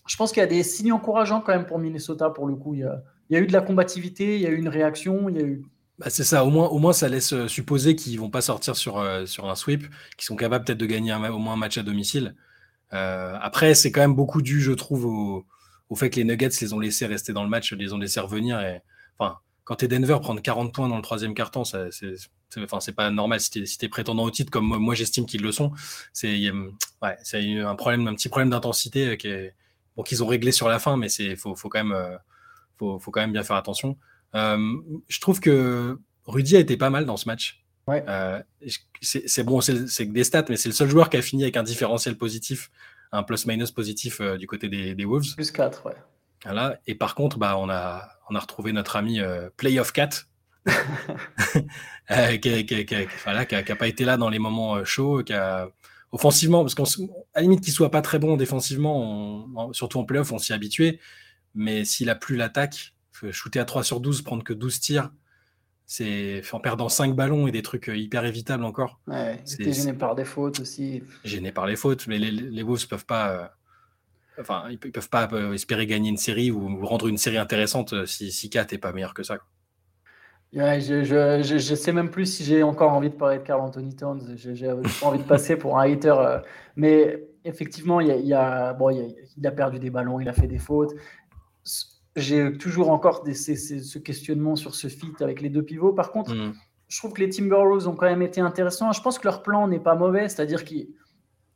je 0.09 0.17
pense 0.17 0.33
qu'il 0.33 0.41
y 0.41 0.45
a 0.45 0.49
des 0.49 0.65
signes 0.65 0.93
encourageants 0.93 1.41
quand 1.41 1.53
même 1.53 1.67
pour 1.67 1.79
Minnesota 1.79 2.31
pour 2.31 2.49
le 2.49 2.56
coup. 2.56 2.75
Il 2.75 2.81
y 2.81 2.85
a, 2.85 3.01
il 3.29 3.35
y 3.35 3.37
a 3.39 3.43
eu 3.43 3.47
de 3.47 3.53
la 3.53 3.61
combativité, 3.61 4.35
il 4.35 4.43
y 4.43 4.47
a 4.47 4.51
eu 4.51 4.59
une 4.59 4.69
réaction, 4.69 5.29
il 5.29 5.37
y 5.37 5.41
a 5.41 5.45
eu 5.45 5.63
bah, 6.00 6.08
c'est 6.08 6.25
ça, 6.25 6.47
au 6.47 6.50
moins, 6.79 6.93
ça 6.94 7.11
laisse 7.11 7.35
euh, 7.35 7.47
supposer 7.47 7.94
qu'ils 7.94 8.19
vont 8.19 8.31
pas 8.31 8.41
sortir 8.41 8.75
sur, 8.75 8.97
euh, 8.99 9.26
sur 9.26 9.50
un 9.50 9.55
sweep, 9.55 9.87
qu'ils 10.17 10.25
sont 10.25 10.37
capables 10.37 10.64
peut-être 10.64 10.79
de 10.79 10.87
gagner 10.87 11.14
au 11.14 11.38
moins 11.38 11.52
un 11.52 11.58
match 11.58 11.76
à 11.76 11.82
domicile. 11.82 12.35
Euh, 12.94 13.37
après, 13.38 13.75
c'est 13.75 13.93
quand 13.93 14.00
même 14.00 14.14
beaucoup 14.14 14.41
dû, 14.41 14.62
je 14.62 14.73
trouve, 14.73 15.05
au, 15.05 15.97
fait 15.97 16.08
que 16.08 16.17
les 16.17 16.25
Nuggets 16.25 16.49
les 16.62 16.73
ont 16.73 16.81
laissés 16.81 17.05
rester 17.05 17.35
dans 17.35 17.43
le 17.43 17.50
match, 17.50 17.75
les 17.75 17.93
ont 17.93 17.99
laissés 17.99 18.19
revenir. 18.19 18.61
Et, 18.62 18.81
enfin, 19.19 19.41
quand 19.64 19.76
tu 19.76 19.85
es 19.85 19.88
Denver, 19.88 20.17
prendre 20.23 20.41
40 20.41 20.73
points 20.73 20.88
dans 20.88 20.97
le 20.97 21.02
troisième 21.02 21.35
quart-temps, 21.35 21.64
c'est 21.64 22.93
pas 22.96 23.11
normal 23.11 23.38
si 23.38 23.50
tu 23.50 23.85
es, 23.85 23.88
prétendant 23.91 24.25
au 24.25 24.31
titre, 24.31 24.50
comme 24.50 24.64
moi, 24.64 24.94
j'estime 24.94 25.26
qu'ils 25.26 25.43
le 25.43 25.53
sont. 25.53 25.70
C'est 26.14 26.46
un, 26.49 27.75
problème, 27.76 28.08
un 28.08 28.14
petit 28.14 28.31
problème 28.31 28.49
d'intensité 28.49 29.19
qu'ils 29.19 30.23
ont 30.23 30.26
réglé 30.26 30.50
sur 30.50 30.70
la 30.70 30.79
fin, 30.79 30.96
mais 30.96 31.12
il 31.12 31.37
faut 31.37 31.55
quand 31.69 31.85
même 33.17 33.32
bien 33.32 33.43
faire 33.43 33.56
attention. 33.56 33.99
Euh, 34.35 34.77
je 35.09 35.21
trouve 35.21 35.41
que 35.41 35.99
Rudy 36.27 36.56
a 36.56 36.61
été 36.61 36.77
pas 36.77 36.91
mal 36.91 37.06
dans 37.06 37.17
ce 37.17 37.27
match. 37.27 37.65
Ouais. 37.87 38.05
Euh, 38.09 38.41
c'est 39.00 39.43
bon, 39.43 39.61
c'est 39.61 40.05
des 40.05 40.25
stats, 40.25 40.44
mais 40.49 40.56
c'est 40.56 40.69
le 40.69 40.75
seul 40.75 40.88
joueur 40.88 41.11
qui 41.11 41.17
a 41.17 41.23
fini 41.23 41.43
avec 41.43 41.56
un 41.56 41.62
différentiel 41.62 42.17
positif, 42.17 42.71
un 43.12 43.23
plus-minus 43.23 43.71
positif 43.73 44.21
euh, 44.21 44.37
du 44.37 44.47
côté 44.47 44.69
des, 44.69 44.94
des, 44.94 45.05
Wolves. 45.05 45.35
Plus 45.35 45.50
4, 45.50 45.87
ouais. 45.87 45.94
Voilà. 46.44 46.79
Et 46.87 46.94
par 46.94 47.15
contre, 47.15 47.38
bah, 47.38 47.56
on, 47.59 47.69
a, 47.69 48.09
on 48.29 48.35
a 48.35 48.38
retrouvé 48.38 48.73
notre 48.73 48.97
ami 48.97 49.21
Playoff 49.56 49.93
Cat, 49.93 50.11
qui 50.67 50.73
n'a 52.09 53.77
pas 53.77 53.88
été 53.88 54.05
là 54.05 54.17
dans 54.17 54.29
les 54.29 54.38
moments 54.38 54.85
chauds, 54.85 55.23
qui 55.23 55.32
a 55.32 55.69
offensivement, 56.12 56.62
parce 56.62 56.75
qu'à 56.75 56.85
la 57.35 57.43
limite 57.43 57.62
qu'il 57.62 57.73
soit 57.73 57.91
pas 57.91 58.03
très 58.03 58.19
bon 58.19 58.37
défensivement, 58.37 59.73
surtout 59.73 59.99
en 59.99 60.05
playoff, 60.05 60.32
on 60.32 60.38
s'y 60.38 60.53
habitué, 60.53 60.99
mais 61.55 61.85
s'il 61.85 62.09
a 62.11 62.15
plus 62.15 62.37
l'attaque, 62.37 62.94
shooter 63.31 63.61
à 63.61 63.64
3 63.64 63.84
sur 63.84 64.00
12, 64.00 64.22
prendre 64.22 64.44
que 64.44 64.52
12 64.52 64.81
tirs, 64.81 65.11
c'est 65.90 66.43
en 66.52 66.61
perdant 66.61 66.88
5 66.88 67.17
ballons 67.17 67.49
et 67.49 67.50
des 67.50 67.62
trucs 67.62 67.88
euh, 67.88 67.96
hyper 67.96 68.25
évitables 68.25 68.64
encore. 68.64 69.00
Ouais, 69.08 69.40
c'était 69.44 69.72
gêné 69.72 69.93
par 69.93 70.14
des 70.14 70.25
fautes 70.25 70.61
aussi. 70.61 71.02
Gêné 71.25 71.50
par 71.50 71.67
les 71.67 71.75
fautes, 71.75 72.06
mais 72.06 72.17
les, 72.17 72.31
les 72.31 72.62
Wolves 72.62 72.87
peuvent 72.87 73.06
pas. 73.06 73.31
Euh, 73.32 73.46
enfin, 74.40 74.67
ils, 74.70 74.78
peuvent 74.78 75.08
pas 75.08 75.28
euh, 75.32 75.52
espérer 75.52 75.87
gagner 75.87 76.08
une 76.08 76.17
série 76.17 76.52
ou, 76.52 76.87
rendre 76.87 77.08
une 77.08 77.19
série 77.19 77.38
intéressante 77.38 78.06
si, 78.06 78.31
si 78.31 78.49
4 78.50 78.70
n'est 78.70 78.78
pas 78.78 78.93
meilleur 78.93 79.14
que 79.14 79.25
ça. 79.25 79.38
je, 80.52 81.02
je, 81.02 81.58
je, 81.58 81.75
sais 81.75 81.93
même 81.93 82.11
plus 82.11 82.26
si 82.26 82.44
j'ai 82.44 82.62
encore 82.62 82.93
envie 82.93 83.11
de 83.11 83.17
parler 83.17 83.38
de 83.38 83.43
Carl 83.43 83.61
Anthony 83.61 83.96
Towns. 83.96 84.37
J'ai 84.37 84.70
envie 85.02 85.19
de 85.19 85.25
passer 85.25 85.56
pour 85.56 85.76
un 85.76 85.90
hater. 85.90 86.14
mais 86.76 87.25
effectivement, 87.44 88.00
il, 88.00 88.26
y 88.26 88.32
a, 88.32 88.75
bon, 88.75 88.90
il 88.90 89.44
a 89.44 89.50
perdu 89.50 89.81
des 89.81 89.90
ballons, 89.90 90.20
il 90.20 90.28
a 90.28 90.32
fait 90.32 90.46
des 90.46 90.58
fautes 90.58 90.94
j'ai 92.17 92.57
toujours 92.57 92.91
encore 92.91 93.23
des, 93.23 93.35
ce 93.35 93.99
questionnement 93.99 94.57
sur 94.57 94.75
ce 94.75 94.89
fit 94.89 95.12
avec 95.21 95.41
les 95.41 95.49
deux 95.49 95.62
pivots. 95.62 95.93
Par 95.93 96.11
contre, 96.11 96.35
mm. 96.35 96.55
je 96.89 96.99
trouve 96.99 97.12
que 97.12 97.21
les 97.21 97.29
Timberwolves 97.29 97.89
ont 97.89 97.95
quand 97.95 98.07
même 98.07 98.23
été 98.23 98.41
intéressants. 98.41 98.93
Je 98.93 99.01
pense 99.01 99.19
que 99.19 99.27
leur 99.27 99.43
plan 99.43 99.69
n'est 99.69 99.81
pas 99.81 99.95
mauvais, 99.95 100.29
c'est-à-dire 100.29 100.65
qu'il 100.65 100.89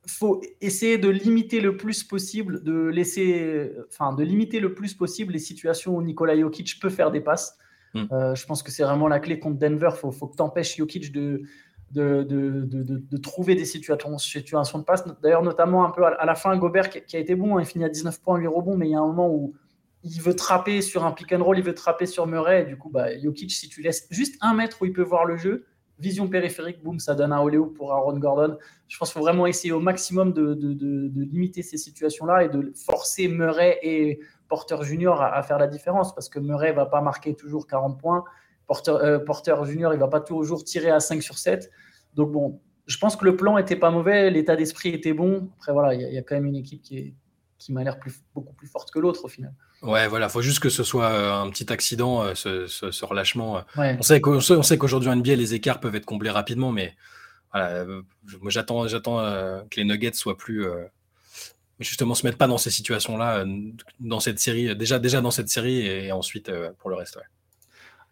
faut 0.07 0.41
essayer 0.61 0.99
de 0.99 1.09
limiter 1.09 1.61
le 1.61 1.77
plus 1.77 2.05
possible, 2.05 2.63
de 2.63 2.87
laisser, 2.87 3.73
enfin, 3.89 4.13
de 4.13 4.23
limiter 4.23 4.61
le 4.61 4.75
plus 4.75 4.95
possible 4.95 5.33
les 5.33 5.39
situations 5.39 5.97
où 5.97 6.03
Nikola 6.03 6.39
Jokic 6.39 6.79
peut 6.81 6.91
faire 6.91 7.11
des 7.11 7.21
passes. 7.21 7.59
Mm. 7.95 8.05
Euh, 8.13 8.35
je 8.35 8.47
pense 8.47 8.63
que 8.63 8.71
c'est 8.71 8.85
vraiment 8.85 9.09
la 9.09 9.19
clé 9.19 9.39
contre 9.39 9.59
Denver. 9.59 9.91
Il 9.93 9.99
faut, 9.99 10.13
faut, 10.13 10.29
que 10.29 10.37
tu 10.37 10.43
empêches 10.43 10.77
Jokic 10.77 11.13
de 11.13 11.43
de, 11.95 12.25
de, 12.25 12.65
de, 12.65 13.17
trouver 13.19 13.55
des 13.55 13.65
situations, 13.65 14.19
situations 14.19 14.79
de 14.79 14.85
passe. 14.85 15.05
D'ailleurs, 15.23 15.43
notamment 15.43 15.85
un 15.85 15.91
peu 15.91 16.05
à, 16.05 16.25
la 16.25 16.35
fin, 16.35 16.57
Gobert 16.57 16.91
qui, 16.91 17.17
a 17.17 17.21
été 17.21 17.35
bon, 17.37 17.57
hein, 17.57 17.61
il 17.61 17.67
finit 17.67 17.85
à 17.85 17.89
19 17.89 18.21
points, 18.21 18.39
8 18.39 18.47
rebonds, 18.49 18.77
mais 18.77 18.89
il 18.89 18.93
y 18.93 18.95
a 18.95 18.99
un 18.99 19.07
moment 19.07 19.29
où 19.29 19.55
il 20.05 20.21
veut 20.21 20.37
trapper 20.37 20.83
sur 20.83 21.05
un 21.05 21.13
pick 21.13 21.33
and 21.33 21.43
roll, 21.43 21.59
il 21.59 21.65
veut 21.65 21.75
trapper 21.75 22.07
sur 22.07 22.27
Murray. 22.27 22.67
du 22.67 22.77
coup, 22.77 22.91
bah, 22.91 23.19
Jokic, 23.19 23.51
si 23.51 23.69
tu 23.69 23.81
laisses 23.81 24.07
juste 24.11 24.37
un 24.43 24.55
mètre 24.55 24.83
où 24.83 24.85
il 24.85 24.93
peut 24.93 25.03
voir 25.03 25.25
le 25.25 25.37
jeu, 25.37 25.65
vision 25.99 26.29
périphérique, 26.29 26.83
boum, 26.83 26.99
ça 26.99 27.15
donne 27.15 27.33
un 27.33 27.41
Oléo 27.41 27.67
pour 27.67 27.93
Aaron 27.93 28.19
Gordon. 28.19 28.59
Je 28.89 28.99
pense 28.99 29.11
qu'il 29.11 29.19
faut 29.19 29.25
vraiment 29.25 29.47
essayer 29.47 29.73
au 29.73 29.81
maximum 29.81 30.33
de, 30.33 30.55
limiter 31.15 31.63
ces 31.63 31.79
situations-là 31.79 32.45
et 32.45 32.49
de 32.49 32.73
forcer 32.75 33.29
Murray 33.29 33.79
et 33.83 34.21
Porter 34.49 34.83
Junior 34.83 35.23
à, 35.23 35.43
faire 35.43 35.59
la 35.59 35.69
différence 35.69 36.15
parce 36.15 36.29
que 36.29 36.39
Murray 36.39 36.73
va 36.73 36.87
pas 36.87 37.01
marquer 37.01 37.35
toujours 37.35 37.67
40 37.67 37.99
points. 37.99 38.25
Porter, 38.67 38.93
euh, 38.93 39.19
Porter 39.19 39.57
Junior, 39.65 39.95
il 39.95 40.01
va 40.01 40.09
pas 40.09 40.21
toujours 40.21 40.65
tirer 40.65 40.91
à 40.91 41.01
5 41.01 41.23
sur 41.23 41.39
7. 41.39 41.71
Donc 42.15 42.33
bon, 42.33 42.61
je 42.87 42.99
pense 42.99 43.17
que 43.17 43.25
le 43.25 43.37
plan 43.37 43.57
était 43.57 43.77
pas 43.77 43.91
mauvais, 43.91 44.31
l'état 44.31 44.57
d'esprit 44.57 44.91
était 44.91 45.13
bon. 45.13 45.51
Après 45.59 45.73
voilà, 45.73 45.95
il 45.95 46.01
y, 46.01 46.19
a 46.19 46.23
quand 46.23 46.35
même 46.35 46.47
une 46.47 46.57
équipe 46.57 46.83
qui, 46.83 46.99
est, 46.99 47.15
qui 47.59 47.73
m'a 47.73 47.85
l'air 47.85 47.99
beaucoup 48.35 48.55
plus 48.55 48.69
forte 48.69 48.91
que 48.91 48.99
l'autre 48.99 49.25
au 49.25 49.29
final. 49.29 49.55
Ouais, 49.85 50.09
voilà, 50.09 50.31
faut 50.31 50.41
juste 50.41 50.61
que 50.61 50.71
ce 50.71 50.83
soit 50.83 51.11
euh, 51.11 51.43
un 51.43 51.51
petit 51.51 51.71
accident, 51.71 52.23
euh, 52.25 52.35
ce, 52.35 53.05
relâchement. 53.05 53.59
Euh. 53.77 53.97
On 53.99 54.03
sait 54.03 54.21
qu'aujourd'hui 54.79 55.11
en 55.11 55.17
NBA, 55.17 55.37
les 55.37 55.55
écarts 55.55 55.79
peuvent 55.79 55.95
être 55.95 56.07
comblés 56.07 56.31
rapidement, 56.31 56.73
mais 56.73 56.95
voilà, 57.53 57.85
moi 58.41 58.51
j'attends, 58.51 58.89
j'attends 58.89 59.19
que 59.71 59.77
les 59.77 59.85
Nuggets 59.85 60.15
soient 60.15 60.37
plus 60.37 60.67
justement 61.79 62.15
se 62.15 62.27
mettent 62.27 62.39
pas 62.39 62.47
dans 62.47 62.59
ces 62.59 62.71
situations-là, 62.71 63.45
dans 64.01 64.21
cette 64.21 64.39
série, 64.39 64.75
déjà, 64.75 64.99
déjà 64.99 65.21
dans 65.21 65.31
cette 65.31 65.49
série 65.49 65.87
et 65.87 66.11
ensuite 66.13 66.51
pour 66.79 66.91
le 66.91 66.97
reste. 66.97 67.19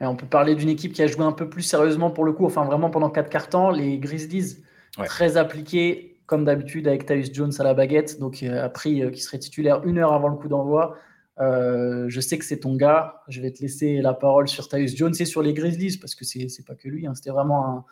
Et 0.01 0.07
on 0.07 0.15
peut 0.15 0.27
parler 0.27 0.55
d'une 0.55 0.69
équipe 0.69 0.93
qui 0.93 1.03
a 1.03 1.07
joué 1.07 1.25
un 1.25 1.33
peu 1.33 1.49
plus 1.49 1.63
sérieusement 1.63 2.11
pour 2.11 2.25
le 2.25 2.33
coup, 2.33 2.45
enfin 2.45 2.65
vraiment 2.65 2.91
pendant 2.91 3.11
quatre 3.11 3.31
quarts 3.31 3.49
temps, 3.49 3.71
les 3.71 3.99
Grizzlies, 3.99 4.63
très 5.07 5.37
appliqués 5.37 6.21
comme 6.27 6.45
d'habitude 6.45 6.87
avec 6.87 7.07
Tyus 7.07 7.33
Jones 7.33 7.53
à 7.59 7.65
la 7.65 7.75
baguette, 7.75 8.21
donc 8.21 8.43
a 8.43 8.69
pris 8.69 9.11
qui 9.11 9.21
serait 9.21 9.39
titulaire 9.39 9.83
une 9.85 9.99
heure 9.99 10.13
avant 10.13 10.29
le 10.29 10.37
coup 10.37 10.49
d'envoi. 10.49 10.99
Euh, 11.40 12.06
je 12.08 12.20
sais 12.20 12.38
que 12.38 12.44
c'est 12.44 12.61
ton 12.61 12.76
gars. 12.76 13.23
Je 13.29 13.40
vais 13.40 13.50
te 13.50 13.62
laisser 13.62 14.00
la 14.02 14.14
parole 14.14 14.49
sur 14.49 14.69
Tyus 14.69 14.96
Jones 14.96 15.14
et 15.19 15.25
sur 15.25 15.43
les 15.43 15.55
Grizzlies 15.55 15.99
parce 15.99 16.14
que 16.14 16.25
c'est 16.25 16.66
pas 16.66 16.75
que 16.75 16.88
lui. 16.88 17.07
Hein. 17.07 17.14
C'était 17.14 17.30
vraiment 17.30 17.87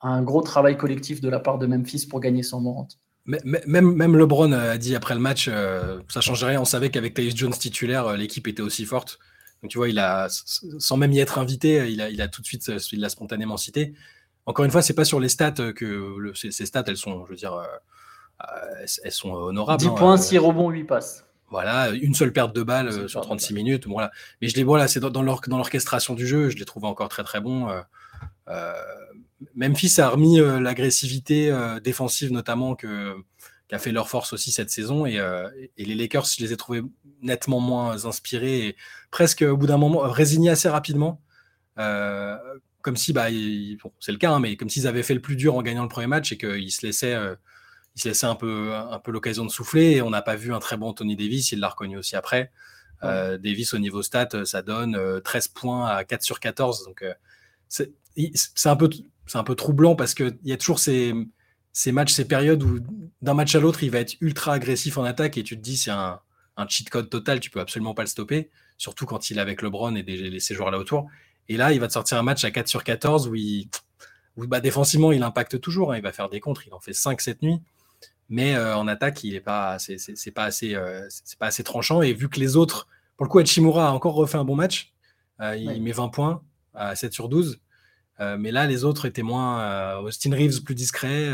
un, 0.00 0.22
gros 0.22 0.42
travail 0.42 0.76
collectif 0.76 1.20
de 1.20 1.28
la 1.28 1.40
part 1.40 1.58
de 1.58 1.66
Memphis 1.66 2.06
pour 2.08 2.20
gagner 2.20 2.42
son 2.42 2.60
Morant. 2.60 2.88
Même, 3.26 3.94
même 3.94 4.16
LeBron 4.18 4.52
a 4.52 4.76
dit 4.76 4.94
après 4.94 5.14
le 5.14 5.20
match, 5.20 5.48
euh, 5.50 6.00
ça 6.08 6.20
changeait 6.20 6.46
rien. 6.46 6.60
On 6.60 6.66
savait 6.66 6.90
qu'avec 6.90 7.14
Tyus 7.14 7.34
Jones 7.34 7.52
titulaire, 7.52 8.06
euh, 8.06 8.16
l'équipe 8.16 8.46
était 8.46 8.62
aussi 8.62 8.84
forte. 8.84 9.18
Donc 9.62 9.70
tu 9.70 9.78
vois, 9.78 9.88
il 9.88 9.98
a, 9.98 10.28
sans 10.28 10.98
même 10.98 11.12
y 11.12 11.20
être 11.20 11.38
invité, 11.38 11.90
il 11.90 12.02
a, 12.02 12.10
il 12.10 12.20
a 12.20 12.28
tout 12.28 12.42
de 12.42 12.46
suite, 12.46 12.70
il 12.92 13.00
l'a 13.00 13.08
spontanément 13.08 13.56
cité. 13.56 13.94
Encore 14.44 14.66
une 14.66 14.70
fois, 14.70 14.82
c'est 14.82 14.92
pas 14.92 15.06
sur 15.06 15.20
les 15.20 15.30
stats 15.30 15.72
que 15.74 16.32
ces, 16.34 16.50
stats, 16.50 16.84
elles 16.86 16.98
sont, 16.98 17.24
je 17.24 17.30
veux 17.30 17.36
dire, 17.36 17.66
elles 19.02 19.10
sont 19.10 19.32
honorables. 19.32 19.80
10 19.80 19.86
hein. 19.86 19.94
points, 19.96 20.16
6 20.18 20.36
rebonds, 20.36 20.68
8 20.68 20.84
passes. 20.84 21.23
Voilà, 21.50 21.90
une 21.90 22.14
seule 22.14 22.32
perte 22.32 22.54
de 22.54 22.62
balle 22.62 22.88
euh, 22.88 23.08
sur 23.08 23.20
36 23.20 23.54
minutes. 23.54 23.86
Voilà. 23.86 24.10
Mais 24.40 24.48
je 24.48 24.56
les 24.56 24.64
vois 24.64 24.78
là, 24.78 24.88
c'est 24.88 25.00
dans, 25.00 25.10
dans 25.10 25.22
l'orchestration 25.22 26.14
du 26.14 26.26
jeu, 26.26 26.50
je 26.50 26.56
les 26.56 26.64
trouve 26.64 26.84
encore 26.84 27.08
très 27.08 27.22
très 27.22 27.40
bons. 27.40 27.68
Euh, 27.68 27.80
euh, 28.48 28.72
Memphis 29.54 30.00
a 30.00 30.08
remis 30.08 30.38
l'agressivité 30.38 31.54
défensive 31.82 32.32
notamment 32.32 32.74
que 32.74 33.14
qu'a 33.68 33.78
fait 33.78 33.92
leur 33.92 34.08
force 34.08 34.32
aussi 34.32 34.52
cette 34.52 34.70
saison 34.70 35.04
et, 35.04 35.18
les 35.76 35.94
Lakers, 35.94 36.24
je 36.24 36.42
les 36.42 36.52
ai 36.52 36.56
trouvés 36.56 36.82
nettement 37.20 37.60
moins 37.60 38.06
inspirés 38.06 38.68
et 38.68 38.76
presque 39.10 39.42
au 39.42 39.56
bout 39.56 39.66
d'un 39.66 39.76
moment 39.76 39.98
résignés 39.98 40.50
assez 40.50 40.68
rapidement. 40.68 41.20
comme 41.76 42.96
si, 42.96 43.12
bah, 43.12 43.26
c'est 44.00 44.12
le 44.12 44.18
cas, 44.18 44.30
hein, 44.30 44.40
mais 44.40 44.56
comme 44.56 44.70
s'ils 44.70 44.86
avaient 44.86 45.02
fait 45.02 45.14
le 45.14 45.20
plus 45.20 45.36
dur 45.36 45.56
en 45.56 45.62
gagnant 45.62 45.82
le 45.82 45.88
premier 45.88 46.06
match 46.06 46.32
et 46.32 46.38
qu'ils 46.38 46.72
se 46.72 46.86
laissaient 46.86 47.16
il 47.96 48.02
se 48.02 48.08
laissait 48.08 48.26
un 48.26 48.34
peu, 48.34 48.74
un 48.74 48.98
peu 48.98 49.12
l'occasion 49.12 49.44
de 49.44 49.50
souffler. 49.50 49.92
Et 49.92 50.02
on 50.02 50.10
n'a 50.10 50.22
pas 50.22 50.36
vu 50.36 50.52
un 50.52 50.58
très 50.58 50.76
bon 50.76 50.92
Tony 50.92 51.16
Davis. 51.16 51.52
Il 51.52 51.60
l'a 51.60 51.68
reconnu 51.68 51.96
aussi 51.96 52.16
après. 52.16 52.50
Euh, 53.04 53.38
Davis, 53.38 53.74
au 53.74 53.78
niveau 53.78 54.02
stat, 54.02 54.28
ça 54.44 54.62
donne 54.62 54.98
13 55.22 55.46
euh, 55.46 55.60
points 55.60 55.86
à 55.86 56.04
4 56.04 56.22
sur 56.22 56.40
14. 56.40 56.84
Donc, 56.84 57.02
euh, 57.02 57.12
c'est 57.68 58.68
un, 58.68 58.76
peu, 58.76 58.88
un 59.34 59.44
peu 59.44 59.54
troublant 59.54 59.96
parce 59.96 60.14
qu'il 60.14 60.38
y 60.44 60.52
a 60.52 60.56
toujours 60.56 60.78
ces, 60.78 61.12
ces 61.72 61.92
matchs, 61.92 62.12
ces 62.12 62.24
périodes 62.24 62.62
où 62.62 62.80
d'un 63.20 63.34
match 63.34 63.54
à 63.54 63.60
l'autre, 63.60 63.82
il 63.82 63.90
va 63.90 63.98
être 63.98 64.16
ultra 64.20 64.54
agressif 64.54 64.96
en 64.96 65.04
attaque 65.04 65.36
et 65.38 65.42
tu 65.42 65.56
te 65.56 65.62
dis, 65.62 65.76
c'est 65.76 65.90
un, 65.90 66.20
un, 66.56 66.68
cheat 66.68 66.88
code 66.88 67.10
total, 67.10 67.40
tu 67.40 67.50
peux 67.50 67.60
absolument 67.60 67.94
pas 67.94 68.02
le 68.02 68.08
stopper, 68.08 68.50
surtout 68.78 69.06
quand 69.06 69.30
il 69.30 69.38
est 69.38 69.40
avec 69.40 69.60
LeBron 69.62 69.94
et 69.96 70.02
des, 70.02 70.38
ces 70.40 70.54
joueurs 70.54 70.70
là 70.70 70.78
autour. 70.78 71.08
Et 71.48 71.56
là, 71.56 71.72
il 71.72 71.80
va 71.80 71.88
te 71.88 71.92
sortir 71.92 72.18
un 72.18 72.22
match 72.22 72.44
à 72.44 72.50
4 72.50 72.68
sur 72.68 72.84
14 72.84 73.28
où, 73.28 73.34
il, 73.34 73.68
où 74.36 74.46
bah, 74.46 74.60
défensivement, 74.60 75.12
il 75.12 75.22
impacte 75.22 75.60
toujours. 75.60 75.92
Hein. 75.92 75.96
il 75.96 76.02
va 76.02 76.12
faire 76.12 76.30
des 76.30 76.40
contres. 76.40 76.66
Il 76.66 76.72
en 76.72 76.80
fait 76.80 76.94
5 76.94 77.20
cette 77.20 77.42
nuit 77.42 77.60
mais 78.28 78.54
euh, 78.54 78.76
en 78.76 78.88
attaque, 78.88 79.22
il 79.24 79.34
est 79.34 79.40
pas, 79.40 79.78
c'est 79.78 80.30
pas 80.32 80.44
assez, 80.44 80.74
euh, 80.74 81.06
c'est 81.08 81.38
pas 81.38 81.46
assez 81.46 81.62
tranchant. 81.62 82.02
Et 82.02 82.12
vu 82.12 82.28
que 82.28 82.40
les 82.40 82.56
autres, 82.56 82.88
pour 83.16 83.26
le 83.26 83.30
coup, 83.30 83.38
Hachimura 83.38 83.88
a 83.88 83.92
encore 83.92 84.14
refait 84.14 84.38
un 84.38 84.44
bon 84.44 84.56
match, 84.56 84.92
euh, 85.40 85.56
il 85.56 85.82
met 85.82 85.92
20 85.92 86.08
points 86.08 86.42
à 86.74 86.96
7 86.96 87.12
sur 87.12 87.28
12. 87.28 87.60
mais 88.18 88.50
là, 88.50 88.66
les 88.66 88.84
autres 88.84 89.06
étaient 89.06 89.22
moins. 89.22 89.98
Austin 89.98 90.34
Reeves 90.34 90.62
plus 90.62 90.74
discret. 90.74 91.30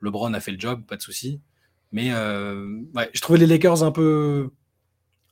LeBron 0.00 0.34
a 0.34 0.40
fait 0.40 0.52
le 0.52 0.60
job, 0.60 0.84
pas 0.86 0.96
de 0.96 1.02
souci. 1.02 1.40
Mais 1.92 2.10
je 2.10 3.20
trouvais 3.20 3.38
les 3.38 3.46
Lakers 3.46 3.82
un 3.82 3.92
peu, 3.92 4.50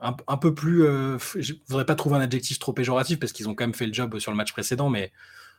un, 0.01 0.37
peu 0.37 0.55
plus. 0.55 0.85
je 0.85 1.53
ne 1.53 1.59
voudrais 1.69 1.87
pas 1.87 1.95
trouver 1.97 2.17
un 2.17 2.21
adjectif 2.21 2.59
trop 2.59 2.73
péjoratif 2.73 3.19
parce 3.19 3.33
qu'ils 3.33 3.49
ont 3.49 3.55
quand 3.55 3.65
même 3.65 3.75
fait 3.75 3.87
le 3.87 3.93
job 3.93 4.19
sur 4.19 4.31
le 4.31 4.37
match 4.37 4.53
précédent, 4.53 4.89
mais 4.89 5.13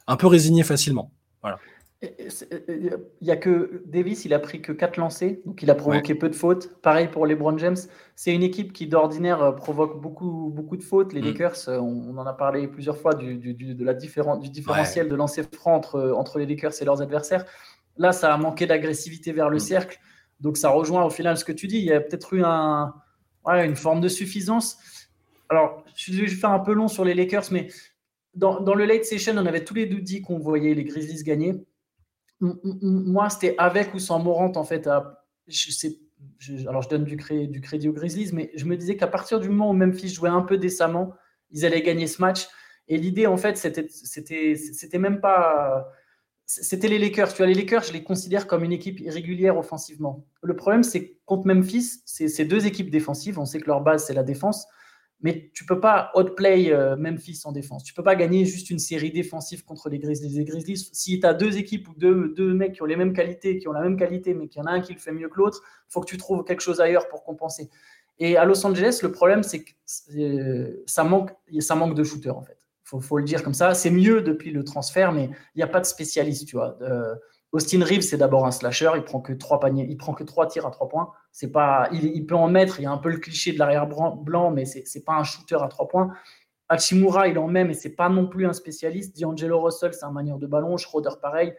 un 0.08 0.16
peu 0.16 0.28
résigné 0.28 0.64
facilement. 0.64 1.12
Voilà. 1.42 1.60
Il 2.04 3.00
n'y 3.22 3.32
a 3.32 3.38
que 3.38 3.82
Davis, 3.86 4.26
il 4.26 4.34
a 4.34 4.40
pris 4.40 4.62
que 4.62 4.74
4 4.74 4.98
lancers, 4.98 5.38
donc 5.46 5.64
il 5.64 5.72
a 5.72 5.76
provoqué 5.76 6.16
peu 6.16 6.28
de 6.28 6.36
fautes. 6.36 6.70
Pareil 6.82 7.08
pour 7.08 7.26
les 7.26 7.36
Brown 7.36 7.58
James. 7.60 7.78
C'est 8.16 8.34
une 8.34 8.44
équipe 8.44 8.74
qui 8.74 8.88
d'ordinaire 8.88 9.42
euh, 9.42 9.52
provoque 9.54 10.02
beaucoup, 10.02 10.52
beaucoup 10.54 10.76
de 10.76 10.84
fautes. 10.84 11.14
Les 11.14 11.22
mm. 11.22 11.26
Lakers, 11.26 11.70
euh, 11.70 11.80
on, 11.80 12.18
en 12.18 12.26
a 12.26 12.34
parlé 12.34 12.68
plusieurs 12.68 12.98
fois 12.98 13.14
du, 13.14 13.38
de 13.38 13.86
la 13.86 13.94
du 13.94 14.50
différentiel 14.50 15.08
de 15.08 15.16
lancer 15.16 15.44
franc 15.44 15.76
entre, 15.76 16.12
entre 16.12 16.40
les 16.40 16.46
Lakers 16.46 16.74
et 16.82 16.86
leurs 16.86 17.02
adversaires. 17.02 17.46
Là, 17.96 18.12
ça 18.12 18.34
a 18.34 18.38
manqué 18.38 18.66
d'agressivité 18.66 19.32
vers 19.32 19.50
le 19.50 19.58
mm. 19.58 19.62
cercle. 19.62 20.00
Donc 20.42 20.58
ça 20.58 20.70
rejoint 20.70 21.06
au 21.06 21.10
final 21.10 21.38
ce 21.38 21.46
que 21.46 21.54
tu 21.54 21.68
dis. 21.68 21.78
Il 21.78 21.86
y 21.86 21.94
a 21.94 22.02
peut-être 22.02 22.34
eu 22.34 22.44
un, 22.44 22.94
une 23.46 23.78
forme 23.78 24.02
de 24.02 24.10
suffisance. 24.10 24.78
Alors, 25.48 25.86
je 25.96 26.12
vais 26.12 26.28
faire 26.28 26.52
un 26.52 26.60
peu 26.60 26.74
long 26.74 26.90
sur 26.90 27.06
les 27.06 27.14
Lakers, 27.14 27.46
mais 27.52 27.68
dans, 28.36 28.60
dans 28.60 28.74
le 28.74 28.86
late 28.86 29.06
session, 29.06 29.36
on 29.38 29.46
avait 29.46 29.64
tous 29.64 29.76
les 29.76 29.86
deux 29.86 30.02
dit 30.02 30.22
qu'on 30.22 30.40
voyait 30.40 30.74
les 30.74 30.84
Grizzlies 30.84 31.24
gagner 31.24 31.64
moi, 32.82 33.30
c'était 33.30 33.56
avec 33.58 33.94
ou 33.94 34.00
sans 34.00 34.20
Morant, 34.20 34.52
en 34.56 34.64
fait. 34.64 34.90
je 35.48 35.72
sais, 35.72 36.00
alors, 36.68 36.82
je 36.82 36.90
donne 36.90 37.04
du, 37.04 37.16
du, 37.16 37.62
crédit 37.62 37.90
aux 37.90 37.94
Grizzlies, 37.94 38.32
mais 38.34 38.52
je 38.56 38.66
me 38.66 38.78
disais 38.78 38.96
qu'à 38.96 39.08
partir 39.08 39.40
du 39.40 39.50
moment 39.50 39.70
où 39.70 39.74
Memphis 39.74 40.10
jouait 40.10 40.30
un 40.30 40.42
peu 40.42 40.58
décemment, 40.58 41.14
ils 41.52 41.66
allaient 41.66 41.82
gagner 41.82 42.08
ce 42.08 42.22
match. 42.22 42.48
Et 42.88 42.98
l'idée, 42.98 43.28
en 43.28 43.38
fait, 43.38 43.58
c'était 43.58 44.98
même 44.98 45.22
pas. 45.22 45.90
C'était 46.46 46.90
les 46.90 47.00
Lakers. 47.00 47.32
Tu 47.32 47.38
vois, 47.38 47.48
les 47.48 47.54
Lakers, 47.54 47.84
je 47.84 47.94
les 47.94 48.04
considère 48.04 48.48
comme 48.48 48.64
une 48.64 48.74
équipe 48.74 49.00
irrégulière 49.00 49.58
offensivement. 49.58 50.26
Le 50.42 50.56
problème, 50.56 50.84
c'est 50.84 51.18
contre 51.26 51.48
Memphis, 51.48 52.02
c'est 52.06 52.46
deux 52.46 52.66
équipes 52.66 52.90
défensives. 52.90 53.40
On 53.40 53.46
sait 53.46 53.60
que 53.60 53.68
leur 53.68 53.82
base, 53.82 54.06
c'est 54.06 54.14
la 54.14 54.24
défense 54.24 54.68
mais 55.24 55.50
tu 55.54 55.66
peux 55.66 55.80
pas 55.80 56.12
outplay 56.16 56.72
euh, 56.72 56.98
Memphis 56.98 57.42
en 57.46 57.54
défense. 57.54 57.84
Tu 57.84 57.94
peux 57.94 58.04
pas 58.04 58.16
gagner 58.16 58.46
juste 58.46 58.70
une 58.70 58.78
série 58.78 59.10
défensive 59.10 59.64
contre 59.64 59.90
les 59.90 59.98
Grizzlies. 59.98 60.38
Les 60.38 60.44
Grizzlies, 60.44 60.90
si 60.92 61.20
tu 61.20 61.26
as 61.26 61.34
deux 61.34 61.58
équipes 61.58 61.88
ou 61.88 61.94
deux, 61.96 62.34
deux, 62.36 62.54
mecs 62.54 62.74
qui 62.74 62.82
ont 62.82 62.86
les 62.86 62.98
mêmes 62.98 63.14
qualités, 63.14 63.58
qui 63.58 63.68
ont 63.70 63.72
la 63.72 63.82
même 63.82 63.96
qualité, 63.98 64.34
mais 64.34 64.50
qu'il 64.50 64.62
y 64.62 64.64
en 64.64 64.68
a 64.68 64.72
un 64.72 64.82
qui 64.82 64.94
le 64.94 65.00
fait 65.00 65.14
mieux 65.14 65.30
que 65.30 65.38
l'autre, 65.38 65.62
faut 65.88 66.02
que 66.02 66.10
tu 66.10 66.18
trouves 66.18 66.44
quelque 66.44 66.60
chose 66.62 66.82
ailleurs 66.82 67.08
pour 67.08 67.24
compenser. 67.24 67.70
Et 68.20 68.36
à 68.36 68.44
Los 68.44 68.66
Angeles, 68.66 69.00
le 69.02 69.12
problème, 69.12 69.44
c'est 69.44 69.64
que 69.64 69.72
euh, 70.18 70.84
ça 70.86 71.06
manque, 71.06 71.32
ça 71.60 71.76
manque 71.76 71.96
de 71.96 72.04
shooters, 72.04 72.38
en 72.38 72.44
fait. 72.44 72.58
Il 72.94 73.02
faut, 73.02 73.18
le 73.18 73.24
dire 73.24 73.44
comme 73.44 73.56
ça. 73.56 73.74
C'est 73.74 73.90
mieux 73.90 74.22
depuis 74.22 74.52
le 74.52 74.64
transfert, 74.64 75.14
mais 75.14 75.30
il 75.56 75.58
n'y 75.58 75.64
a 75.64 75.68
pas 75.68 75.80
de 75.80 75.86
spécialiste, 75.86 76.48
tu 76.48 76.58
vois. 76.58 76.78
Euh, 76.82 77.16
Austin 77.54 77.84
Reeves, 77.86 78.02
c'est 78.02 78.18
d'abord 78.18 78.48
un 78.48 78.52
slasher. 78.52 78.92
Il 78.96 79.04
prend 79.04 79.22
que 79.22 79.32
trois 79.32 79.60
paniers, 79.60 79.86
il 79.88 79.96
prend 79.96 80.14
que 80.14 80.24
trois 80.24 80.48
tirs 80.48 80.66
à 80.66 80.72
trois 80.72 80.90
points. 80.90 81.14
C'est 81.32 81.52
pas, 81.52 81.88
il, 81.92 82.26
peut 82.26 82.36
en 82.36 82.48
mettre. 82.48 82.80
Il 82.80 82.84
y 82.84 82.86
a 82.88 82.92
un 82.92 82.98
peu 82.98 83.10
le 83.10 83.18
cliché 83.18 83.54
de 83.54 83.60
l'arrière 83.60 83.88
blanc, 83.88 84.52
mais 84.52 84.66
c'est 84.66 84.84
n'est 84.94 85.02
pas 85.02 85.14
un 85.14 85.24
shooter 85.24 85.58
à 85.62 85.68
trois 85.68 85.88
points. 85.88 86.14
Hachimura, 86.68 87.28
il 87.28 87.38
en 87.38 87.48
met, 87.48 87.64
mais 87.64 87.76
c'est 87.76 87.96
pas 87.96 88.10
non 88.10 88.28
plus 88.28 88.48
un 88.48 88.54
spécialiste. 88.54 89.20
D'Angelo 89.20 89.62
Russell, 89.62 89.94
c'est 89.94 90.06
un 90.06 90.12
manière 90.12 90.38
de 90.38 90.48
ballon. 90.48 90.78
Schroeder, 90.78 91.12
pareil. 91.22 91.54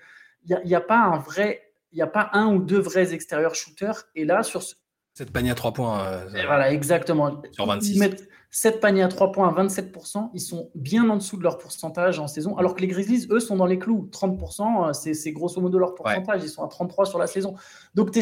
Il 0.46 0.60
n'y 0.64 0.74
a, 0.74 0.78
a, 0.78 0.80
pas 0.80 0.98
un 0.98 1.18
vrai, 1.18 1.62
il 1.92 1.98
y 1.98 2.02
a 2.02 2.06
pas 2.08 2.28
un 2.32 2.52
ou 2.52 2.58
deux 2.58 2.80
vrais 2.80 3.14
extérieurs 3.14 3.54
shooters. 3.54 4.04
Et 4.16 4.24
là, 4.24 4.42
sur 4.42 4.62
ce, 4.62 4.74
cette 5.14 5.32
panier 5.32 5.52
à 5.52 5.54
3 5.54 5.72
points. 5.72 6.04
Euh, 6.06 6.28
voilà, 6.44 6.72
exactement. 6.72 7.40
Sur 7.52 7.66
26. 7.66 7.92
Ils 7.92 7.98
mettent 8.00 8.28
7 8.54 8.78
paniers 8.78 9.02
à 9.02 9.08
3 9.08 9.32
points 9.32 9.48
à 9.48 9.64
27%. 9.64 10.30
Ils 10.32 10.40
sont 10.40 10.70
bien 10.76 11.10
en 11.10 11.16
dessous 11.16 11.36
de 11.36 11.42
leur 11.42 11.58
pourcentage 11.58 12.20
en 12.20 12.28
saison. 12.28 12.56
Alors 12.56 12.76
que 12.76 12.82
les 12.82 12.86
Grizzlies, 12.86 13.26
eux, 13.32 13.40
sont 13.40 13.56
dans 13.56 13.66
les 13.66 13.80
clous. 13.80 14.08
30%, 14.12 14.90
euh, 14.90 14.92
c'est 14.92 15.32
grosso 15.32 15.60
modo 15.60 15.76
leur 15.76 15.96
pourcentage. 15.96 16.40
Ils 16.44 16.48
sont 16.48 16.62
à 16.62 16.68
33 16.68 17.04
sur 17.06 17.18
la 17.18 17.26
saison. 17.26 17.56
Donc, 17.96 18.16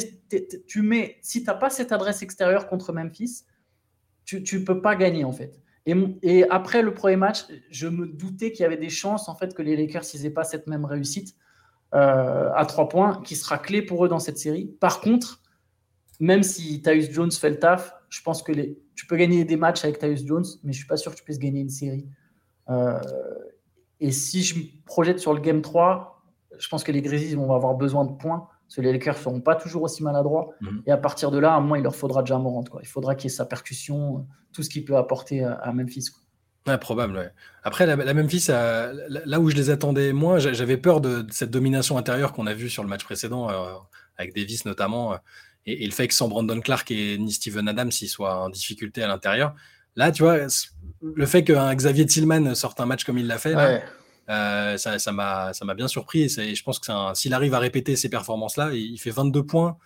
tu 0.66 0.80
mets, 0.80 1.18
si 1.20 1.40
tu 1.40 1.46
n'as 1.46 1.54
pas 1.54 1.68
cette 1.68 1.92
adresse 1.92 2.22
extérieure 2.22 2.66
contre 2.66 2.94
Memphis, 2.94 3.44
tu 4.24 4.40
ne 4.40 4.64
peux 4.64 4.80
pas 4.80 4.96
gagner, 4.96 5.24
en 5.24 5.32
fait. 5.32 5.60
Et, 5.84 5.94
et, 6.22 6.48
après 6.48 6.80
le 6.80 6.94
premier 6.94 7.16
match, 7.16 7.44
je 7.68 7.88
me 7.88 8.06
doutais 8.06 8.52
qu'il 8.52 8.62
y 8.62 8.66
avait 8.66 8.78
des 8.78 8.88
chances, 8.88 9.28
en 9.28 9.34
fait, 9.34 9.52
que 9.52 9.60
les 9.60 9.76
Lakers 9.76 10.04
n'aient 10.22 10.30
pas 10.30 10.44
cette 10.44 10.66
même 10.66 10.86
réussite 10.86 11.36
euh, 11.94 12.48
à 12.54 12.64
3 12.64 12.88
points, 12.88 13.20
qui 13.22 13.36
sera 13.36 13.58
clé 13.58 13.82
pour 13.82 14.02
eux 14.02 14.08
dans 14.08 14.18
cette 14.18 14.38
série. 14.38 14.74
Par 14.80 15.02
contre, 15.02 15.42
même 16.20 16.42
si 16.42 16.80
Tyus 16.80 17.10
Jones 17.10 17.32
fait 17.32 17.50
le 17.50 17.58
taf, 17.58 17.94
je 18.08 18.22
pense 18.22 18.42
que 18.42 18.52
les, 18.52 18.81
tu 18.94 19.06
peux 19.06 19.16
gagner 19.16 19.44
des 19.44 19.56
matchs 19.56 19.84
avec 19.84 19.98
Tyus 19.98 20.26
Jones, 20.26 20.44
mais 20.62 20.72
je 20.72 20.78
suis 20.78 20.86
pas 20.86 20.96
sûr 20.96 21.12
que 21.12 21.16
tu 21.16 21.24
puisses 21.24 21.38
gagner 21.38 21.60
une 21.60 21.70
série. 21.70 22.06
Euh, 22.68 22.98
et 24.00 24.10
si 24.10 24.42
je 24.42 24.58
me 24.58 24.64
projette 24.84 25.18
sur 25.18 25.32
le 25.32 25.40
Game 25.40 25.62
3, 25.62 26.22
je 26.58 26.68
pense 26.68 26.84
que 26.84 26.92
les 26.92 27.02
Grizzlies 27.02 27.34
vont 27.34 27.52
avoir 27.52 27.74
besoin 27.74 28.04
de 28.04 28.12
points, 28.12 28.48
parce 28.66 28.76
que 28.76 28.80
les 28.80 28.92
Lakers 28.92 29.16
ne 29.16 29.20
seront 29.20 29.40
pas 29.40 29.54
toujours 29.54 29.82
aussi 29.82 30.02
maladroits. 30.02 30.50
Mhm. 30.60 30.82
Et 30.86 30.90
à 30.90 30.96
partir 30.96 31.30
de 31.30 31.38
là, 31.38 31.54
à 31.54 31.56
un 31.56 31.60
moment, 31.60 31.76
il 31.76 31.82
leur 31.82 31.96
faudra 31.96 32.22
déjà 32.22 32.38
Morant. 32.38 32.64
Quoi. 32.64 32.80
Il 32.82 32.88
faudra 32.88 33.14
qu'il 33.14 33.30
y 33.30 33.32
ait 33.32 33.36
sa 33.36 33.44
percussion, 33.44 34.26
tout 34.52 34.62
ce 34.62 34.68
qu'il 34.68 34.84
peut 34.84 34.96
apporter 34.96 35.44
à, 35.44 35.72
Memphis. 35.72 36.06
Quoi. 36.64 36.78
probable. 36.78 37.32
Après, 37.62 37.86
la, 37.86 38.14
Memphis, 38.14 38.48
là 38.48 39.40
où 39.40 39.50
je 39.50 39.56
les 39.56 39.70
attendais 39.70 40.12
moins, 40.12 40.38
j'avais 40.38 40.76
peur 40.76 41.00
de, 41.00 41.26
cette 41.30 41.50
domination 41.50 41.96
intérieure 41.96 42.32
qu'on 42.32 42.46
a 42.46 42.54
vue 42.54 42.68
sur 42.68 42.82
le 42.82 42.88
match 42.88 43.04
précédent, 43.04 43.50
euh, 43.50 43.74
avec 44.16 44.34
Davis 44.34 44.64
notamment. 44.64 45.16
Et, 45.66 45.86
le 45.86 45.92
fait 45.92 46.08
que 46.08 46.14
sans 46.14 46.28
Brandon 46.28 46.60
Clark 46.60 46.90
et 46.90 47.18
ni 47.18 47.32
Steven 47.32 47.68
Adams, 47.68 47.90
ils 48.00 48.08
soient 48.08 48.44
en 48.44 48.48
difficulté 48.48 49.02
à 49.02 49.08
l'intérieur. 49.08 49.54
Là, 49.96 50.10
tu 50.10 50.22
vois, 50.22 50.38
le 51.02 51.26
fait 51.26 51.44
qu'un 51.44 51.74
Xavier 51.74 52.06
Tillman 52.06 52.54
sorte 52.54 52.80
un 52.80 52.86
match 52.86 53.04
comme 53.04 53.18
il 53.18 53.26
l'a 53.26 53.38
fait, 53.38 53.54
euh, 54.30 54.76
ça 54.76 55.12
m'a 55.12 55.52
ça 55.52 55.74
bien 55.74 55.88
surpris. 55.88 56.22
Et 56.22 56.54
je 56.54 56.62
pense 56.62 56.78
que 56.78 56.90
s'il 57.14 57.34
arrive 57.34 57.54
à 57.54 57.58
répéter 57.58 57.96
ces 57.96 58.08
performances-là, 58.08 58.70
il 58.72 58.98
fait 58.98 59.10
22 59.10 59.44
points, 59.44 59.76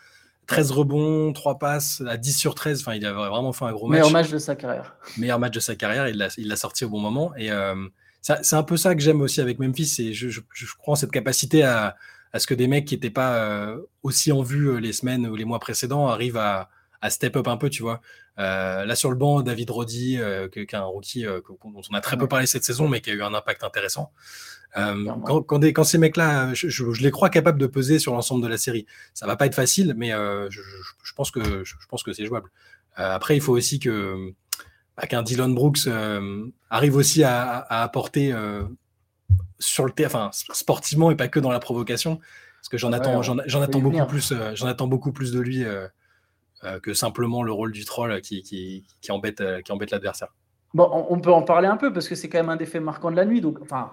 13 0.46 0.70
rebonds, 0.70 1.32
3 1.32 1.58
passes, 1.58 2.02
à 2.06 2.16
10 2.16 2.32
sur 2.32 2.54
13. 2.54 2.80
Enfin, 2.82 2.94
il 2.94 3.04
a 3.04 3.12
vraiment 3.12 3.52
fait 3.52 3.64
un 3.64 3.72
gros 3.72 3.88
match. 3.88 3.98
Meilleur 3.98 4.12
match 4.12 4.30
de 4.30 4.38
sa 4.38 4.54
carrière. 4.54 4.96
Meilleur 5.18 5.38
match 5.38 5.52
de 5.52 5.60
sa 5.60 5.74
carrière. 5.74 6.08
Il 6.08 6.48
l'a 6.48 6.56
sorti 6.56 6.84
au 6.84 6.88
bon 6.88 7.00
moment. 7.00 7.34
Et 7.36 7.50
euh, 7.50 7.74
c'est 8.22 8.54
un 8.54 8.62
peu 8.62 8.76
ça 8.76 8.94
que 8.94 9.00
j'aime 9.00 9.20
aussi 9.20 9.40
avec 9.40 9.58
Memphis. 9.58 9.96
Et 9.98 10.14
je, 10.14 10.28
je, 10.28 10.40
je 10.52 10.66
crois 10.78 10.92
en 10.92 10.96
cette 10.96 11.10
capacité 11.10 11.64
à, 11.64 11.96
à 12.36 12.38
ce 12.38 12.46
que 12.46 12.54
des 12.54 12.68
mecs 12.68 12.84
qui 12.84 12.94
n'étaient 12.94 13.10
pas 13.10 13.38
euh, 13.38 13.80
aussi 14.02 14.30
en 14.30 14.42
vue 14.42 14.68
euh, 14.68 14.76
les 14.76 14.92
semaines 14.92 15.26
ou 15.26 15.34
les 15.36 15.46
mois 15.46 15.58
précédents 15.58 16.06
arrivent 16.06 16.36
à, 16.36 16.68
step 17.08 17.36
up 17.36 17.46
un 17.46 17.56
peu, 17.56 17.70
tu 17.70 17.82
vois. 17.82 18.00
Euh, 18.38 18.84
là 18.84 18.96
sur 18.96 19.10
le 19.10 19.16
banc, 19.16 19.40
David 19.40 19.70
Roddy, 19.70 20.18
qui 20.50 20.58
est 20.58 20.74
un 20.74 20.82
rookie 20.82 21.22
dont 21.24 21.82
on 21.88 21.94
a 21.94 22.00
très 22.00 22.16
peu 22.16 22.26
parlé 22.26 22.46
cette 22.46 22.64
saison, 22.64 22.88
mais 22.88 23.00
qui 23.00 23.10
a 23.10 23.12
eu 23.12 23.22
un 23.22 23.32
impact 23.32 23.62
intéressant. 23.62 24.10
quand, 24.74 25.84
ces 25.84 25.98
mecs-là, 25.98 26.52
je, 26.52 27.02
les 27.02 27.10
crois 27.12 27.30
capables 27.30 27.60
de 27.60 27.68
peser 27.68 28.00
sur 28.00 28.12
l'ensemble 28.12 28.42
de 28.42 28.48
la 28.48 28.58
série. 28.58 28.86
Ça 29.14 29.24
va 29.24 29.36
pas 29.36 29.46
être 29.46 29.54
facile, 29.54 29.94
mais 29.96 30.10
je, 30.10 31.14
pense 31.14 31.30
que 31.30 31.62
je, 31.62 31.74
pense 31.88 32.02
que 32.02 32.12
c'est 32.12 32.26
jouable. 32.26 32.50
après, 32.96 33.36
il 33.36 33.40
faut 33.40 33.56
aussi 33.56 33.78
que 33.78 34.34
bah, 34.96 35.06
qu'un 35.06 35.22
Dylan 35.22 35.54
Brooks 35.54 35.86
arrive 36.70 36.96
aussi 36.96 37.22
à, 37.22 37.60
apporter 37.82 38.34
sur 39.58 39.84
le 39.84 39.92
enfin 40.04 40.30
sportivement 40.32 41.10
et 41.10 41.16
pas 41.16 41.28
que 41.28 41.40
dans 41.40 41.50
la 41.50 41.60
provocation, 41.60 42.20
parce 42.66 42.68
que 42.68 42.78
j'en 42.78 42.92
attends, 42.92 43.22
j'en 43.22 43.62
attends 43.62 43.78
beaucoup 43.78 44.06
plus, 44.06 44.32
euh, 44.32 44.50
j'en 44.54 44.66
attends 44.66 44.86
beaucoup 44.86 45.12
plus 45.12 45.32
de 45.32 45.40
lui 45.40 45.64
euh, 45.64 45.86
euh, 46.64 46.80
que 46.80 46.94
simplement 46.94 47.42
le 47.42 47.52
rôle 47.52 47.72
du 47.72 47.84
troll 47.84 48.20
qui, 48.20 48.42
qui, 48.42 48.84
qui 49.00 49.12
embête, 49.12 49.42
qui 49.64 49.72
embête 49.72 49.90
l'adversaire. 49.90 50.34
Bon, 50.74 51.06
on 51.08 51.20
peut 51.20 51.32
en 51.32 51.42
parler 51.42 51.68
un 51.68 51.76
peu 51.76 51.92
parce 51.92 52.08
que 52.08 52.14
c'est 52.14 52.28
quand 52.28 52.38
même 52.38 52.48
un 52.50 52.56
des 52.56 52.66
faits 52.66 52.82
marquants 52.82 53.10
de 53.10 53.16
la 53.16 53.24
nuit. 53.24 53.40
Donc, 53.40 53.60
enfin, 53.62 53.92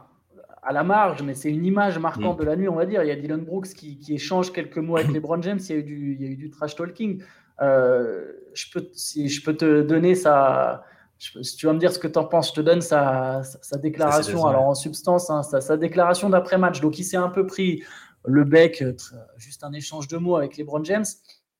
à 0.64 0.74
la 0.74 0.84
marge, 0.84 1.22
mais 1.22 1.34
c'est 1.34 1.50
une 1.50 1.66
image 1.66 1.98
marquante 2.00 2.38
mm. 2.38 2.42
de 2.42 2.46
la 2.46 2.56
nuit, 2.56 2.68
on 2.68 2.76
va 2.76 2.86
dire. 2.86 3.04
Il 3.04 3.08
y 3.08 3.12
a 3.12 3.16
Dylan 3.16 3.46
Brooks 3.46 3.70
qui, 3.70 4.00
qui 4.00 4.16
échange 4.16 4.52
quelques 4.52 4.80
mots 4.80 4.98
avec 4.98 5.12
LeBron 5.14 5.42
James. 5.42 5.60
Il 5.60 5.70
y 5.70 5.74
a 5.74 5.78
eu 5.78 5.84
du, 5.84 6.18
il 6.20 6.26
y 6.26 6.28
a 6.28 6.32
eu 6.32 6.36
du 6.36 6.50
trash 6.50 6.76
talking. 6.76 7.22
je 7.60 8.72
peux, 8.74 8.90
si 8.94 9.30
je 9.30 9.44
peux 9.44 9.56
te 9.56 9.82
donner 9.84 10.16
sa, 10.16 10.84
si 11.42 11.56
tu 11.56 11.66
vas 11.66 11.74
me 11.74 11.80
dire 11.80 11.92
ce 11.92 12.00
que 12.00 12.08
tu 12.08 12.20
en 12.20 12.26
penses, 12.26 12.50
je 12.50 12.54
te 12.54 12.62
donne 12.62 12.82
sa, 12.82 13.42
déclaration. 13.82 14.46
Alors 14.46 14.64
en 14.64 14.76
substance, 14.76 15.30
hein, 15.30 15.44
sa, 15.44 15.78
déclaration 15.78 16.30
d'après-match. 16.30 16.82
Donc 16.82 17.00
il 17.00 17.04
s'est 17.04 17.18
un 17.18 17.30
peu 17.30 17.46
pris 17.46 17.84
le 18.26 18.44
bec, 18.44 18.82
euh, 18.82 18.94
juste 19.38 19.64
un 19.64 19.74
échange 19.74 20.08
de 20.08 20.18
mots 20.18 20.36
avec 20.36 20.58
LeBron 20.58 20.84
James. 20.84 21.06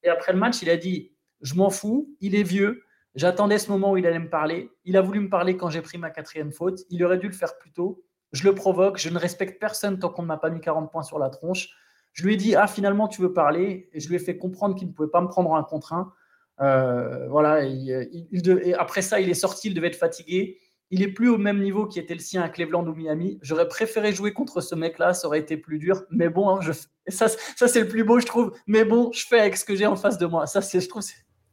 Et 0.04 0.10
après 0.10 0.34
le 0.34 0.40
match, 0.40 0.62
il 0.62 0.70
a 0.70 0.78
dit 0.78 1.14
Je 1.42 1.56
m'en 1.56 1.70
fous, 1.70 2.16
il 2.20 2.36
est 2.36 2.44
vieux. 2.44 2.84
J'attendais 3.16 3.60
ce 3.60 3.70
moment 3.70 3.92
où 3.92 3.98
il 3.98 4.06
allait 4.08 4.20
me 4.20 4.30
parler. 4.30 4.72
Il 4.86 4.98
a 4.98 5.02
voulu 5.02 5.20
me 5.20 5.30
parler 5.30 5.56
quand 5.56 5.70
j'ai 5.70 5.82
pris 5.82 5.98
ma 5.98 6.10
quatrième 6.10 6.52
faute. 6.52 6.82
Il 6.90 7.04
aurait 7.04 7.20
dû 7.20 7.28
le 7.28 7.34
faire 7.34 7.58
plus 7.58 7.72
tôt. 7.72 8.04
Je 8.32 8.44
le 8.44 8.56
provoque. 8.56 8.98
Je 8.98 9.10
ne 9.10 9.20
respecte 9.20 9.60
personne 9.60 10.00
tant 10.00 10.10
qu'on 10.10 10.24
ne 10.24 10.28
m'a 10.28 10.38
pas 10.38 10.50
mis 10.50 10.60
40 10.60 10.92
points 10.92 11.04
sur 11.04 11.20
la 11.20 11.30
tronche. 11.30 11.70
Je 12.14 12.24
lui 12.24 12.34
ai 12.34 12.38
dit 12.38 12.56
Ah, 12.56 12.68
finalement, 12.68 13.08
tu 13.08 13.22
veux 13.22 13.34
parler? 13.34 13.90
Et 13.94 14.00
je 14.00 14.10
lui 14.10 14.16
ai 14.16 14.20
fait 14.20 14.38
comprendre 14.38 14.76
qu'il 14.76 14.88
ne 14.88 14.94
pouvait 14.94 15.10
pas 15.10 15.22
me 15.22 15.28
prendre 15.28 15.54
un 15.56 15.64
contre 15.64 15.94
un. 15.94 16.12
Euh, 16.62 17.28
voilà, 17.30 17.64
il, 17.64 18.76
après 18.78 19.02
ça, 19.02 19.20
il 19.20 19.30
est 19.30 19.34
sorti, 19.34 19.70
il 19.70 19.74
devait 19.74 19.88
être 19.88 19.96
fatigué. 19.96 20.60
Il 20.92 21.02
est 21.02 21.08
plus 21.08 21.30
au 21.30 21.38
même 21.38 21.62
niveau 21.62 21.88
qui 21.88 21.98
était 21.98 22.14
le 22.14 22.20
sien 22.20 22.44
à 22.44 22.50
Cleveland 22.50 22.86
ou 22.86 22.94
Miami. 22.94 23.40
J'aurais 23.42 23.68
préféré 23.68 24.14
jouer 24.14 24.32
contre 24.32 24.62
ce 24.62 24.76
mec-là, 24.76 25.14
ça 25.14 25.28
aurait 25.28 25.40
été 25.40 25.58
plus 25.58 25.80
dur. 25.80 26.04
Mais 26.12 26.30
bon, 26.30 26.50
hein, 26.50 26.62
je, 26.62 26.72
ça, 27.08 27.28
ça 27.28 27.68
c'est 27.68 27.82
le 27.82 27.88
plus 27.88 28.04
beau, 28.04 28.20
je 28.20 28.26
trouve. 28.26 28.54
Mais 28.68 28.86
bon, 28.86 29.12
je 29.12 29.26
fais 29.26 29.40
avec 29.40 29.58
ce 29.58 29.66
que 29.66 29.76
j'ai 29.76 29.88
en 29.88 29.96
face 29.96 30.18
de 30.20 30.28
moi. 30.28 30.46
Ça, 30.46 30.62
je 30.62 30.88
trouve, 30.88 31.04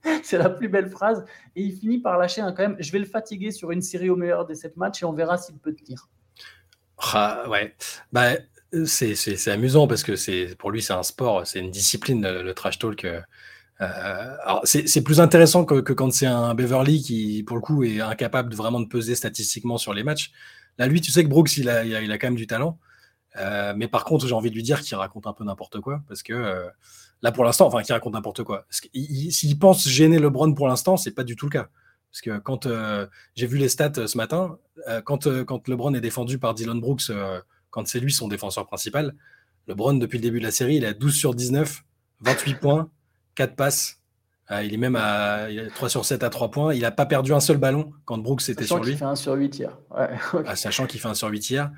c'est 0.22 0.38
la 0.38 0.50
plus 0.50 0.68
belle 0.68 0.90
phrase. 0.90 1.24
Et 1.56 1.62
il 1.62 1.72
finit 1.78 2.00
par 2.00 2.18
lâcher 2.18 2.42
un 2.42 2.52
quand 2.52 2.62
même. 2.62 2.76
Je 2.80 2.92
vais 2.92 2.98
le 2.98 3.06
fatiguer 3.06 3.50
sur 3.50 3.70
une 3.70 3.82
série 3.82 4.10
au 4.10 4.16
meilleur 4.16 4.44
des 4.44 4.54
sept 4.54 4.76
matchs 4.76 5.02
et 5.02 5.06
on 5.06 5.12
verra 5.12 5.38
s'il 5.38 5.58
peut 5.58 5.74
tenir. 5.74 6.08
Ah, 6.98 7.44
ouais. 7.48 7.74
Bah, 8.12 8.32
c'est 8.84 9.48
amusant 9.48 9.86
parce 9.86 10.02
que 10.02 10.54
pour 10.54 10.70
lui, 10.70 10.82
c'est 10.82 10.92
un 10.92 11.02
sport, 11.02 11.46
c'est 11.46 11.60
une 11.60 11.70
discipline, 11.70 12.20
le, 12.22 12.54
trash 12.54 12.78
talk. 12.78 13.06
C'est 14.64 15.02
plus 15.02 15.20
intéressant 15.20 15.64
que, 15.64 15.92
quand 15.92 16.12
c'est 16.12 16.26
un 16.26 16.54
Beverly 16.54 17.02
qui, 17.02 17.42
pour 17.42 17.56
le 17.56 17.62
coup, 17.62 17.82
est 17.82 18.00
incapable 18.00 18.50
de 18.50 18.56
vraiment 18.56 18.80
de 18.80 18.86
peser 18.86 19.14
statistiquement 19.14 19.78
sur 19.78 19.94
les 19.94 20.02
matchs. 20.02 20.32
Là, 20.78 20.86
lui, 20.86 21.00
tu 21.00 21.10
sais 21.10 21.24
que 21.24 21.28
Brooks, 21.28 21.56
il 21.56 21.68
a, 21.68 21.84
il 21.84 22.12
a, 22.12 22.18
quand 22.18 22.28
même 22.28 22.36
du 22.36 22.46
talent. 22.46 22.78
mais 23.76 23.88
par 23.88 24.04
contre, 24.04 24.26
j'ai 24.26 24.34
envie 24.34 24.50
de 24.50 24.54
lui 24.54 24.62
dire 24.62 24.80
qu'il 24.80 24.96
raconte 24.96 25.26
un 25.26 25.32
peu 25.32 25.44
n'importe 25.44 25.80
quoi 25.80 26.02
parce 26.08 26.22
que 26.22 26.68
là, 27.22 27.32
pour 27.32 27.44
l'instant, 27.44 27.66
enfin, 27.66 27.82
qu'il 27.82 27.92
raconte 27.92 28.14
n'importe 28.14 28.44
quoi. 28.44 28.66
S'il 28.70 29.58
pense 29.58 29.88
gêner 29.88 30.18
LeBron 30.18 30.52
pour 30.54 30.68
l'instant, 30.68 30.96
c'est 30.96 31.12
pas 31.12 31.24
du 31.24 31.36
tout 31.36 31.46
le 31.46 31.50
cas. 31.50 31.68
Parce 32.10 32.22
que 32.22 32.38
quand 32.38 32.66
euh, 32.66 33.06
j'ai 33.36 33.46
vu 33.46 33.56
les 33.58 33.68
stats 33.68 33.92
euh, 33.98 34.06
ce 34.06 34.16
matin, 34.16 34.58
euh, 34.88 35.00
quand, 35.00 35.28
quand 35.44 35.68
LeBron 35.68 35.94
est 35.94 36.00
défendu 36.00 36.38
par 36.38 36.54
Dylan 36.54 36.80
Brooks, 36.80 37.12
quand 37.70 37.86
c'est 37.86 38.00
lui 38.00 38.12
son 38.12 38.28
défenseur 38.28 38.66
principal, 38.66 39.14
LeBron, 39.68 39.94
depuis 39.94 40.18
le 40.18 40.22
début 40.22 40.40
de 40.40 40.44
la 40.44 40.50
série, 40.50 40.76
il 40.76 40.84
a 40.84 40.92
12 40.92 41.14
sur 41.14 41.34
19, 41.34 41.82
28 42.20 42.54
points, 42.54 42.90
4 43.34 43.56
passes. 43.56 43.98
il 44.62 44.74
est 44.74 44.78
même 44.78 44.96
à 44.96 45.46
3 45.74 45.88
sur 45.88 46.04
7 46.04 46.22
à 46.22 46.30
3 46.30 46.50
points. 46.50 46.74
Il 46.74 46.82
n'a 46.82 46.90
pas 46.90 47.06
perdu 47.06 47.32
un 47.32 47.40
seul 47.40 47.56
ballon 47.56 47.92
quand 48.04 48.18
Brooks 48.18 48.48
était 48.48 48.64
sur 48.64 48.82
lui. 48.82 48.84
Sachant 48.84 48.90
qu'il 48.90 48.98
fait 48.98 49.04
1 49.04 49.14
sur 49.16 49.32
8 49.34 49.58
hier. 49.58 49.78
Ah, 50.46 50.56
sachant 50.56 50.86
qu'il 50.86 51.00
fait 51.00 51.08
1 51.08 51.14
sur 51.14 51.28
8 51.28 51.50
hier. 51.50 51.70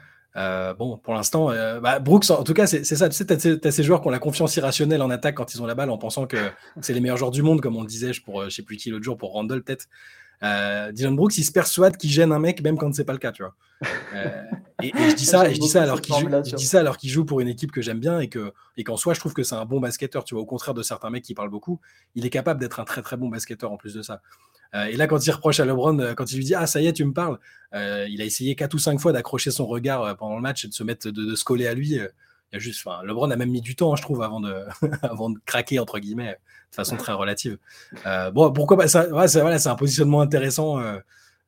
bon, 0.79 0.99
pour 0.99 1.15
l'instant, 1.15 1.49
bah, 1.81 1.99
Brooks, 1.99 2.31
en 2.31 2.45
tout 2.45 2.55
cas, 2.55 2.67
c'est 2.67 2.85
ça. 2.85 3.09
Tu 3.09 3.17
sais, 3.17 3.27
tu 3.27 3.67
as, 3.67 3.71
ces 3.71 3.83
joueurs 3.83 4.01
qui 4.01 4.09
ont 4.09 4.11
la 4.13 4.19
confiance 4.19 4.57
irrationnelle 4.57 5.03
en 5.03 5.11
attaque 5.11 5.35
quand 5.35 5.55
ils 5.55 5.63
ont 5.63 5.67
la 5.67 5.75
balle 5.75 5.91
en 5.91 5.99
pensant 5.99 6.27
que 6.27 6.37
c'est 6.81 6.95
les 6.95 7.01
meilleurs 7.01 7.19
joueurs 7.19 7.31
du 7.31 7.43
monde, 7.43 7.61
comme 7.61 7.77
on 7.77 7.83
le 7.83 7.89
disait 7.89 8.13
pour, 8.25 8.45
je 8.45 8.51
sais 8.51 8.63
plus 8.63 8.77
qui 8.77 8.91
l'autre 8.91 9.05
jour, 9.05 9.17
pour 9.17 9.33
Randall, 9.33 9.63
peut-être. 9.63 9.87
Euh, 10.43 10.91
Dylan 10.93 11.15
Brooks, 11.15 11.39
il 11.39 11.45
se 11.45 11.53
persuade 11.53 11.97
qu'il 11.97 12.11
gêne 12.11 12.33
un 12.33 12.39
mec 12.39 12.63
même 12.63 12.77
quand 12.77 12.93
c'est 12.95 13.05
pas 13.05 13.13
le 13.13 13.19
cas, 13.19 13.33
tu 13.33 13.43
vois. 13.43 13.55
Euh, 14.15 14.43
et, 14.83 14.93
je 15.11 15.15
dis 15.15 15.25
ça, 15.25 15.51
je 15.53 15.59
dis 15.59 15.69
ça 15.69 15.83
alors 15.83 16.01
qu'il 16.01 16.15
joue, 16.15 16.29
dis 16.55 16.67
ça 16.67 16.81
alors 16.81 16.97
qu'il 16.97 17.11
joue 17.11 17.25
pour 17.25 17.41
une 17.41 17.49
équipe 17.49 17.73
que 17.73 17.83
j'aime 17.83 17.99
bien 17.99 18.21
et 18.21 18.29
que 18.29 18.53
et 18.77 18.85
qu'en 18.85 18.97
soi, 18.97 19.15
je 19.15 19.21
trouve 19.21 19.33
que 19.33 19.43
c'est 19.43 19.55
un 19.55 19.65
bon 19.65 19.81
basketteur. 19.81 20.25
Tu 20.25 20.35
vois, 20.35 20.43
au 20.43 20.47
contraire 20.47 20.75
de 20.75 20.83
certains 20.83 21.11
mecs 21.11 21.25
qui 21.25 21.35
parlent 21.35 21.51
beaucoup, 21.51 21.81
il 22.15 22.27
est 22.27 22.31
capable 22.31 22.61
d'être 22.61 22.81
un 22.81 22.85
très 22.85 23.03
très 23.03 23.17
bon 23.17 23.29
basketteur 23.29 23.73
en 23.73 23.77
plus 23.77 23.95
de 23.95 24.03
ça. 24.03 24.21
Euh, 24.75 24.85
et 24.85 24.97
là, 24.97 25.07
quand 25.07 25.25
il 25.27 25.31
reproche 25.31 25.61
à 25.61 25.65
LeBron, 25.65 26.15
quand 26.17 26.31
il 26.33 26.37
lui 26.37 26.45
dit 26.45 26.55
ah 26.55 26.67
ça 26.67 26.81
y 26.81 26.87
est, 26.87 26.93
tu 26.93 27.05
me 27.05 27.13
parles, 27.13 27.39
il 27.73 28.21
a 28.21 28.25
essayé 28.25 28.55
quatre 28.55 28.75
ou 28.75 28.79
cinq 28.79 29.01
fois 29.01 29.13
d'accrocher 29.13 29.51
son 29.51 29.67
regard 29.67 30.17
pendant 30.17 30.37
le 30.37 30.43
match 30.43 30.65
et 30.65 30.69
de 30.69 30.75
se 30.75 30.85
mettre 30.85 31.11
de, 31.11 31.35
se 31.35 31.45
coller 31.45 31.67
à 31.67 31.75
lui. 31.75 31.99
Il 32.53 32.57
y 32.57 32.59
a 32.59 32.59
juste, 32.59 32.87
enfin, 32.87 33.03
LeBron 33.03 33.31
a 33.31 33.37
même 33.37 33.51
mis 33.51 33.63
du 33.63 33.75
temps, 33.75 33.93
hein, 33.93 33.97
je 33.97 34.03
trouve, 34.03 34.23
avant 34.23 34.41
de, 34.41 34.67
avant 35.03 35.31
de 35.31 35.39
craquer 35.47 35.79
entre 35.79 35.99
guillemets 35.99 36.39
de 36.71 36.75
façon 36.75 36.97
très 36.97 37.13
relative. 37.13 37.59
Euh, 38.07 38.31
bon, 38.31 38.53
pourquoi 38.53 38.77
pas 38.77 38.89
ça 38.89 39.09
ouais, 39.09 39.29
C'est 39.29 39.69
un 39.69 39.75
positionnement 39.75 40.21
intéressant, 40.21 40.79
euh, 40.79 40.99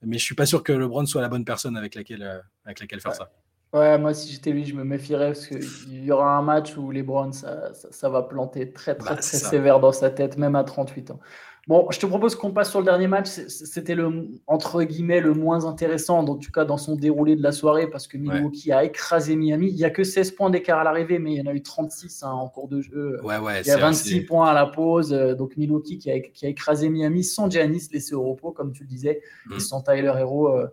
mais 0.02 0.18
je 0.18 0.24
suis 0.24 0.34
pas 0.34 0.46
sûr 0.46 0.62
que 0.62 0.72
LeBron 0.72 1.04
soit 1.06 1.20
la 1.20 1.28
bonne 1.28 1.44
personne 1.44 1.76
avec 1.76 1.94
laquelle, 1.94 2.22
euh, 2.22 2.40
avec 2.64 2.80
laquelle 2.80 3.00
faire 3.00 3.14
ça. 3.14 3.30
Ouais, 3.74 3.98
moi, 3.98 4.14
si 4.14 4.32
j'étais 4.32 4.52
lui, 4.52 4.64
je 4.64 4.74
me 4.74 4.84
méfierais 4.84 5.32
parce 5.32 5.46
qu'il 5.48 6.04
y 6.04 6.12
aura 6.12 6.36
un 6.36 6.42
match 6.42 6.76
où 6.76 6.90
les 6.90 7.02
Browns, 7.02 7.32
ça, 7.32 7.72
ça, 7.74 8.08
va 8.08 8.22
planter 8.22 8.70
très, 8.70 8.94
très, 8.94 9.14
bah, 9.14 9.20
très 9.20 9.36
sévère 9.36 9.80
dans 9.80 9.90
sa 9.90 10.10
tête, 10.10 10.38
même 10.38 10.54
à 10.54 10.62
38 10.62 11.10
ans. 11.10 11.20
Bon, 11.66 11.88
je 11.90 11.98
te 11.98 12.06
propose 12.06 12.34
qu'on 12.34 12.52
passe 12.52 12.70
sur 12.70 12.80
le 12.80 12.84
dernier 12.84 13.06
match. 13.06 13.28
C'était 13.28 13.94
le 13.94 14.28
entre 14.46 14.82
guillemets 14.82 15.20
le 15.20 15.32
moins 15.32 15.64
intéressant, 15.64 16.18
en 16.18 16.36
tout 16.36 16.50
cas 16.50 16.64
dans 16.64 16.76
son 16.76 16.94
déroulé 16.94 17.36
de 17.36 17.42
la 17.42 17.52
soirée, 17.52 17.88
parce 17.88 18.06
que 18.06 18.18
Milwaukee 18.18 18.72
a 18.72 18.84
écrasé 18.84 19.34
Miami. 19.36 19.68
Il 19.68 19.76
n'y 19.76 19.84
a 19.84 19.90
que 19.90 20.04
16 20.04 20.32
points 20.32 20.50
d'écart 20.50 20.78
à 20.78 20.84
l'arrivée, 20.84 21.18
mais 21.18 21.32
il 21.32 21.38
y 21.38 21.42
en 21.42 21.50
a 21.50 21.54
eu 21.54 21.62
36 21.62 22.22
hein, 22.22 22.30
en 22.30 22.48
cours 22.48 22.68
de 22.68 22.80
jeu. 22.80 23.18
il 23.64 23.68
y 23.68 23.70
a 23.70 23.78
26 23.78 24.22
points 24.22 24.48
à 24.48 24.54
la 24.54 24.66
pause. 24.66 25.10
Donc 25.10 25.56
Milwaukee 25.56 25.98
qui 25.98 26.10
a, 26.10 26.20
qui 26.20 26.46
a 26.46 26.48
écrasé 26.48 26.88
Miami 26.88 27.24
sans 27.24 27.50
Giannis 27.50 27.88
laissé 27.92 28.14
au 28.14 28.22
repos, 28.22 28.52
comme 28.52 28.72
tu 28.72 28.82
le 28.82 28.88
disais, 28.88 29.22
et 29.50 29.54
mm. 29.54 29.60
sans 29.60 29.80
Tyler 29.80 30.12
Hero. 30.18 30.48
Euh, 30.48 30.66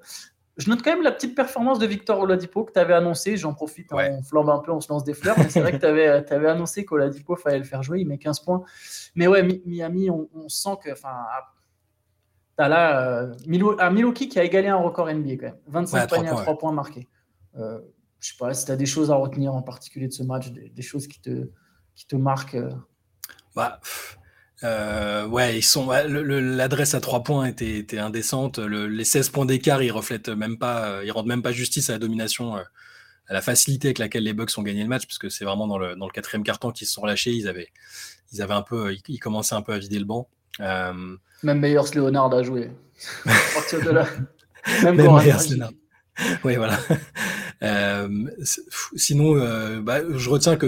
je 0.61 0.69
note 0.69 0.83
quand 0.83 0.91
même 0.91 1.01
la 1.01 1.11
petite 1.11 1.35
performance 1.35 1.79
de 1.79 1.85
Victor 1.87 2.19
Oladipo 2.19 2.63
que 2.63 2.71
tu 2.71 2.79
avais 2.79 2.93
annoncé. 2.93 3.35
J'en 3.35 3.53
profite, 3.53 3.91
on 3.91 4.21
flambe 4.21 4.49
un 4.49 4.59
peu, 4.59 4.71
on 4.71 4.79
se 4.79 4.89
lance 4.89 5.03
des 5.03 5.13
fleurs. 5.13 5.37
Mais 5.37 5.49
c'est 5.49 5.59
vrai 5.59 5.71
que 5.71 5.77
tu 5.77 5.85
avais, 5.85 6.07
avais, 6.07 6.47
annoncé 6.47 6.85
qu'Oladipo 6.85 7.35
fallait 7.35 7.57
le 7.57 7.63
faire 7.63 7.81
jouer. 7.81 8.01
Il 8.01 8.07
met 8.07 8.17
15 8.17 8.41
points. 8.41 8.63
Mais 9.15 9.27
ouais, 9.27 9.43
Miami, 9.65 10.09
on, 10.09 10.27
sent 10.47 10.77
que. 10.83 10.91
Enfin, 10.91 11.15
as 12.57 12.69
là 12.69 13.01
euh, 13.01 13.33
Milo, 13.47 13.75
Milwaukee 13.91 14.29
qui 14.29 14.39
a 14.39 14.43
égalé 14.43 14.67
un 14.67 14.77
record 14.77 15.11
NBA 15.11 15.37
quand 15.37 15.47
même. 15.47 15.57
25 15.67 16.09
paniers 16.09 16.29
à 16.29 16.35
3 16.35 16.57
points 16.57 16.71
marqués. 16.71 17.07
Euh, 17.57 17.79
je 18.19 18.29
sais 18.29 18.37
pas 18.37 18.53
si 18.53 18.65
tu 18.65 18.71
as 18.71 18.75
des 18.75 18.85
choses 18.85 19.09
à 19.09 19.15
retenir 19.15 19.55
en 19.55 19.63
particulier 19.63 20.07
de 20.07 20.13
ce 20.13 20.21
match, 20.21 20.51
des, 20.51 20.81
choses 20.83 21.07
qui 21.07 21.19
te, 21.19 21.49
qui 21.95 22.05
te 22.05 22.15
marquent. 22.15 22.55
Euh. 22.55 22.69
Bah, 23.55 23.79
euh, 24.63 25.25
ouais, 25.27 25.57
ils 25.57 25.63
sont. 25.63 25.89
L'adresse 25.91 26.93
à 26.93 27.01
3 27.01 27.23
points 27.23 27.45
était, 27.45 27.77
était 27.77 27.99
indécente. 27.99 28.59
les 28.59 29.05
16 29.05 29.29
points 29.29 29.45
d'écart, 29.45 29.81
ils 29.81 29.91
reflètent 29.91 30.29
même 30.29 30.57
pas, 30.57 31.03
ils 31.03 31.11
rendent 31.11 31.27
même 31.27 31.41
pas 31.41 31.51
justice 31.51 31.89
à 31.89 31.93
la 31.93 31.99
domination, 31.99 32.55
à 32.55 33.33
la 33.33 33.41
facilité 33.41 33.87
avec 33.87 33.99
laquelle 33.99 34.23
les 34.23 34.33
Bucks 34.33 34.51
ont 34.57 34.61
gagné 34.61 34.83
le 34.83 34.89
match, 34.89 35.05
parce 35.07 35.17
que 35.17 35.29
c'est 35.29 35.45
vraiment 35.45 35.67
dans 35.67 35.77
le, 35.77 35.95
dans 35.95 36.05
le 36.05 36.11
quatrième 36.11 36.43
carton 36.43 36.71
qu'ils 36.71 36.87
se 36.87 36.93
sont 36.93 37.05
lâchés. 37.05 37.31
Ils 37.31 37.47
avaient, 37.47 37.69
ils 38.31 38.41
avaient 38.41 38.53
un 38.53 38.61
peu, 38.61 38.93
ils, 39.07 39.19
commençaient 39.19 39.55
un 39.55 39.61
peu 39.61 39.73
à 39.73 39.79
vider 39.79 39.99
le 39.99 40.05
banc. 40.05 40.27
Euh, 40.59 41.15
même 41.43 41.59
Meyers 41.59 41.95
Leonard 41.95 42.33
a 42.33 42.43
joué. 42.43 42.69
à 43.25 43.53
partir 43.53 43.81
de 43.83 43.89
là. 43.89 44.07
Même, 44.83 44.95
Même 44.95 45.05
Leonard. 45.07 45.71
Oui, 46.43 46.55
voilà. 46.55 46.77
Euh, 47.63 48.09
sinon, 48.95 49.35
euh, 49.35 49.81
bah, 49.81 49.99
je 50.15 50.29
retiens 50.31 50.55
que 50.55 50.65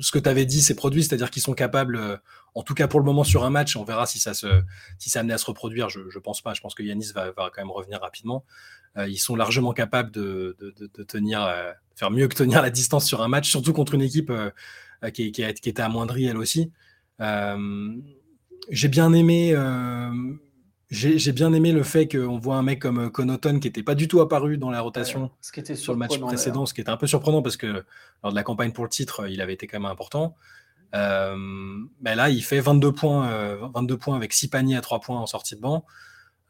ce 0.00 0.12
que 0.12 0.18
tu 0.20 0.28
avais 0.28 0.46
dit, 0.46 0.62
c'est 0.62 0.76
produit, 0.76 1.02
c'est-à-dire 1.02 1.28
qu'ils 1.28 1.42
sont 1.42 1.54
capables, 1.54 2.20
en 2.54 2.62
tout 2.62 2.74
cas 2.74 2.88
pour 2.88 3.00
le 3.00 3.06
moment 3.06 3.24
sur 3.24 3.44
un 3.44 3.50
match, 3.50 3.76
on 3.76 3.84
verra 3.84 4.06
si 4.06 4.18
ça 4.18 4.34
se, 4.34 4.62
si 4.98 5.10
ça 5.10 5.20
amené 5.20 5.34
à 5.34 5.38
se 5.38 5.46
reproduire. 5.46 5.88
Je, 5.88 6.00
je 6.08 6.18
pense 6.18 6.40
pas. 6.40 6.54
Je 6.54 6.60
pense 6.60 6.74
que 6.74 6.82
Yanis 6.82 7.12
va, 7.14 7.32
va 7.32 7.50
quand 7.54 7.62
même 7.62 7.70
revenir 7.70 8.00
rapidement. 8.00 8.44
ils 8.96 9.18
sont 9.18 9.36
largement 9.36 9.72
capables 9.72 10.10
de, 10.10 10.56
de, 10.58 10.74
de, 10.76 11.02
tenir, 11.04 11.48
faire 11.94 12.10
mieux 12.10 12.28
que 12.28 12.34
tenir 12.34 12.62
la 12.62 12.70
distance 12.70 13.06
sur 13.06 13.22
un 13.22 13.28
match, 13.28 13.48
surtout 13.48 13.72
contre 13.72 13.94
une 13.94 14.02
équipe 14.02 14.32
qui, 15.14 15.32
qui, 15.32 15.44
a, 15.44 15.52
qui, 15.52 15.68
était 15.68 15.82
amoindrie 15.82 16.26
elle 16.26 16.36
aussi. 16.36 16.72
Euh, 17.20 17.96
j'ai 18.70 18.88
bien 18.88 19.12
aimé. 19.12 19.52
Euh, 19.54 20.10
j'ai 20.90 21.30
bien 21.30 21.52
aimé 21.52 21.70
le 21.70 21.84
fait 21.84 22.08
qu'on 22.08 22.38
voit 22.38 22.56
un 22.56 22.64
mec 22.64 22.80
comme 22.80 23.12
Conoton 23.12 23.60
qui 23.60 23.68
n'était 23.68 23.84
pas 23.84 23.94
du 23.94 24.08
tout 24.08 24.20
apparu 24.20 24.58
dans 24.58 24.70
la 24.70 24.80
rotation 24.80 25.30
ce 25.40 25.52
qui 25.52 25.60
était 25.60 25.76
sur 25.76 25.92
le 25.92 26.00
match 26.00 26.18
précédent, 26.18 26.66
ce 26.66 26.74
qui 26.74 26.80
était 26.80 26.90
un 26.90 26.96
peu 26.96 27.06
surprenant 27.06 27.42
parce 27.42 27.56
que 27.56 27.84
lors 28.24 28.32
de 28.32 28.34
la 28.34 28.42
campagne 28.42 28.72
pour 28.72 28.82
le 28.82 28.90
titre, 28.90 29.28
il 29.28 29.40
avait 29.40 29.52
été 29.52 29.68
quand 29.68 29.78
même 29.78 29.90
important. 29.90 30.34
Euh, 30.94 31.36
mais 32.00 32.14
là, 32.16 32.30
il 32.30 32.42
fait 32.42 32.60
22 32.60 32.92
points, 32.92 33.56
22 33.74 33.96
points 33.96 34.16
avec 34.16 34.32
6 34.32 34.48
paniers 34.48 34.76
à 34.76 34.80
3 34.80 35.00
points 35.00 35.20
en 35.20 35.26
sortie 35.26 35.56
de 35.56 35.60
banc. 35.60 35.84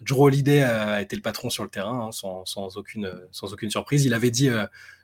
Drew 0.01 0.23
Holiday 0.23 0.63
a 0.63 1.03
été 1.03 1.15
le 1.15 1.23
patron 1.23 1.51
sur 1.51 1.63
le 1.63 1.69
terrain, 1.69 2.07
hein, 2.07 2.13
sans, 2.13 2.47
sans, 2.47 2.77
aucune, 2.79 3.13
sans 3.33 3.53
aucune 3.53 3.71
surprise. 3.71 4.05
Il 4.07 4.15
avait 4.15 4.31
dit, 4.31 4.49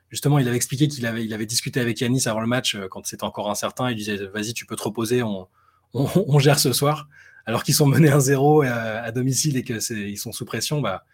justement, 0.09 0.39
il 0.39 0.47
avait 0.47 0.57
expliqué 0.57 0.87
qu'il 0.87 1.05
avait, 1.05 1.23
il 1.23 1.33
avait 1.33 1.45
discuté 1.45 1.79
avec 1.79 2.01
Yanis 2.01 2.23
avant 2.27 2.41
le 2.41 2.47
match 2.47 2.77
quand 2.89 3.05
c'était 3.05 3.23
encore 3.23 3.49
incertain. 3.51 3.91
Il 3.91 3.95
disait 3.95 4.17
Vas-y, 4.33 4.53
tu 4.53 4.65
peux 4.65 4.75
te 4.75 4.83
reposer, 4.83 5.21
on, 5.21 5.47
on, 5.93 6.39
gère 6.39 6.59
ce 6.59 6.73
soir, 6.73 7.07
alors 7.45 7.63
qu'ils 7.63 7.75
sont 7.75 7.85
menés 7.85 8.09
1-0 8.09 8.67
à, 8.67 9.11
domicile 9.11 9.57
et 9.57 9.63
qu'ils 9.63 10.17
sont 10.17 10.31
sous 10.31 10.45
pression, 10.45 10.81
bah, 10.81 11.05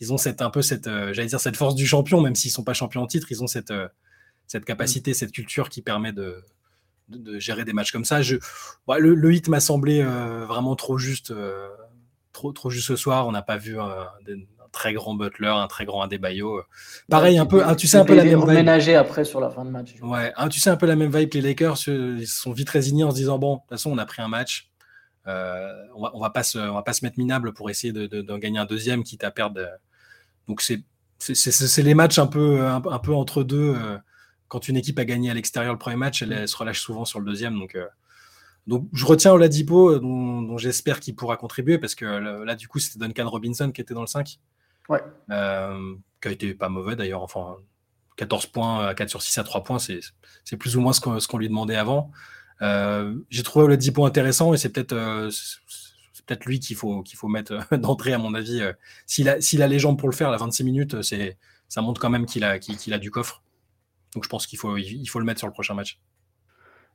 ils 0.00 0.12
ont 0.12 0.18
cette, 0.18 0.42
un 0.42 0.50
peu 0.50 0.62
cette, 0.62 0.86
euh, 0.86 1.12
j'allais 1.12 1.28
dire 1.28 1.40
cette 1.40 1.56
force 1.56 1.74
du 1.74 1.86
champion, 1.86 2.20
même 2.20 2.34
s'ils 2.34 2.50
sont 2.50 2.64
pas 2.64 2.74
champions 2.74 3.02
en 3.02 3.06
titre, 3.06 3.30
ils 3.30 3.42
ont 3.42 3.46
cette, 3.46 3.70
euh, 3.70 3.88
cette 4.46 4.64
capacité, 4.64 5.14
cette 5.14 5.32
culture 5.32 5.68
qui 5.68 5.82
permet 5.82 6.12
de, 6.12 6.42
de, 7.08 7.38
gérer 7.38 7.64
des 7.64 7.72
matchs 7.72 7.92
comme 7.92 8.04
ça. 8.04 8.22
Je, 8.22 8.36
bah, 8.86 8.98
le, 8.98 9.32
hit 9.32 9.48
m'a 9.48 9.60
semblé 9.60 10.02
euh, 10.02 10.44
vraiment 10.46 10.76
trop 10.76 10.98
juste, 10.98 11.32
trop, 12.32 12.52
trop 12.52 12.70
juste 12.70 12.88
ce 12.88 12.96
soir. 12.96 13.26
On 13.26 13.32
n'a 13.32 13.42
pas 13.42 13.56
vu 13.56 13.78
un, 13.78 14.08
très 14.72 14.92
grand 14.92 15.14
Butler, 15.14 15.48
un 15.48 15.66
très 15.66 15.84
grand 15.84 16.02
Adebayo. 16.02 16.62
Pareil, 17.08 17.38
un 17.38 17.46
peu, 17.46 17.62
tu 17.76 17.86
sais 17.86 17.98
un 17.98 18.04
peu 18.04 18.14
la 18.14 18.24
même 18.24 18.48
vibe. 18.48 18.96
après 18.96 19.24
sur 19.24 19.40
la 19.40 19.50
fin 19.50 19.64
de 19.64 19.70
match. 19.70 19.94
Ouais, 20.02 20.32
tu 20.50 20.60
sais 20.60 20.70
un 20.70 20.76
peu 20.76 20.86
la 20.86 20.96
même 20.96 21.14
vibe 21.14 21.30
que 21.30 21.38
les 21.38 21.42
Lakers. 21.42 21.76
Ils 21.88 22.26
sont 22.26 22.52
vite 22.52 22.70
résignés 22.70 23.04
en 23.04 23.10
se 23.10 23.16
disant 23.16 23.38
bon, 23.38 23.56
de 23.56 23.60
toute 23.60 23.70
façon, 23.70 23.90
on 23.90 23.98
a 23.98 24.06
pris 24.06 24.22
un 24.22 24.28
match. 24.28 24.70
Euh, 25.26 25.72
on, 25.94 26.02
va, 26.02 26.10
on, 26.14 26.20
va, 26.20 26.30
pas 26.30 26.42
se, 26.42 26.58
on 26.58 26.74
va 26.74 26.82
pas 26.82 26.94
se 26.94 27.04
mettre 27.04 27.18
minable 27.18 27.52
pour 27.52 27.68
essayer 27.68 27.92
d'en 27.92 28.06
de, 28.06 28.38
gagner 28.38 28.58
un 28.58 28.64
deuxième, 28.64 29.04
quitte 29.04 29.24
à 29.24 29.30
perdre. 29.30 29.60
Donc 30.46 30.62
c'est 30.62 30.82
c'est 31.18 31.82
les 31.82 31.94
matchs 31.94 32.18
un 32.18 32.28
peu, 32.28 32.64
un, 32.64 32.80
peu 32.80 33.12
entre 33.12 33.42
deux. 33.42 33.74
Euh, 33.76 33.98
quand 34.48 34.68
une 34.68 34.76
équipe 34.76 34.98
a 34.98 35.04
gagné 35.04 35.30
à 35.30 35.34
l'extérieur 35.34 35.72
le 35.72 35.78
premier 35.78 35.96
match, 35.96 36.22
elle, 36.22 36.48
se 36.48 36.56
relâche 36.56 36.80
souvent 36.80 37.04
sur 37.04 37.20
le 37.20 37.26
deuxième. 37.26 37.58
Donc, 37.58 37.74
euh, 37.74 37.86
donc 38.66 38.88
je 38.92 39.04
retiens 39.04 39.32
Oladipo, 39.32 39.98
dont, 39.98 40.42
dont 40.42 40.58
j'espère 40.58 41.00
qu'il 41.00 41.14
pourra 41.14 41.36
contribuer, 41.36 41.78
parce 41.78 41.94
que 41.94 42.04
là, 42.04 42.54
du 42.54 42.68
coup, 42.68 42.78
c'était 42.78 42.98
Duncan 42.98 43.28
Robinson 43.28 43.70
qui 43.70 43.80
était 43.80 43.94
dans 43.94 44.02
le 44.02 44.06
5. 44.06 44.38
Ouais. 44.88 45.02
Euh, 45.30 45.94
qui 46.20 46.28
a 46.28 46.30
été 46.30 46.54
pas 46.54 46.68
mauvais 46.68 46.96
d'ailleurs. 46.96 47.22
Enfin, 47.22 47.56
14 48.16 48.46
points 48.46 48.86
à 48.86 48.94
4 48.94 49.08
sur 49.08 49.22
6 49.22 49.38
à 49.38 49.44
3 49.44 49.62
points, 49.64 49.78
c'est 49.78 50.56
plus 50.58 50.76
ou 50.76 50.80
moins 50.80 50.92
ce 50.92 51.00
qu'on 51.00 51.38
lui 51.38 51.48
demandait 51.48 51.76
avant. 51.76 52.10
Euh, 52.62 53.14
j'ai 53.30 53.42
trouvé 53.42 53.68
le 53.68 53.76
10 53.76 53.92
points 53.92 54.08
intéressant 54.08 54.52
et 54.52 54.56
c'est 54.56 54.70
peut-être 54.70 54.92
euh, 54.92 55.30
peut-être 56.26 56.44
lui 56.44 56.58
qu'il 56.58 56.76
faut, 56.76 57.02
qu'il 57.02 57.16
faut 57.16 57.28
mettre 57.28 57.58
d'entrée, 57.76 58.12
à 58.12 58.18
mon 58.18 58.34
avis. 58.34 58.62
S'il 59.06 59.28
a, 59.28 59.36
a 59.36 59.66
les 59.66 59.78
jambes 59.78 59.98
pour 59.98 60.08
le 60.08 60.14
faire, 60.14 60.30
la 60.30 60.38
26 60.38 60.64
minutes, 60.64 60.96
ça 61.68 61.82
montre 61.82 62.00
quand 62.00 62.10
même 62.10 62.26
qu'il 62.26 62.44
a, 62.44 62.58
qu'il 62.58 62.92
a 62.92 62.98
du 62.98 63.10
coffre. 63.10 63.42
Donc 64.14 64.24
je 64.24 64.28
pense 64.28 64.46
qu'il 64.46 64.58
faut, 64.58 64.76
il 64.76 65.06
faut 65.06 65.18
le 65.18 65.24
mettre 65.24 65.38
sur 65.38 65.46
le 65.46 65.52
prochain 65.52 65.74
match. 65.74 66.00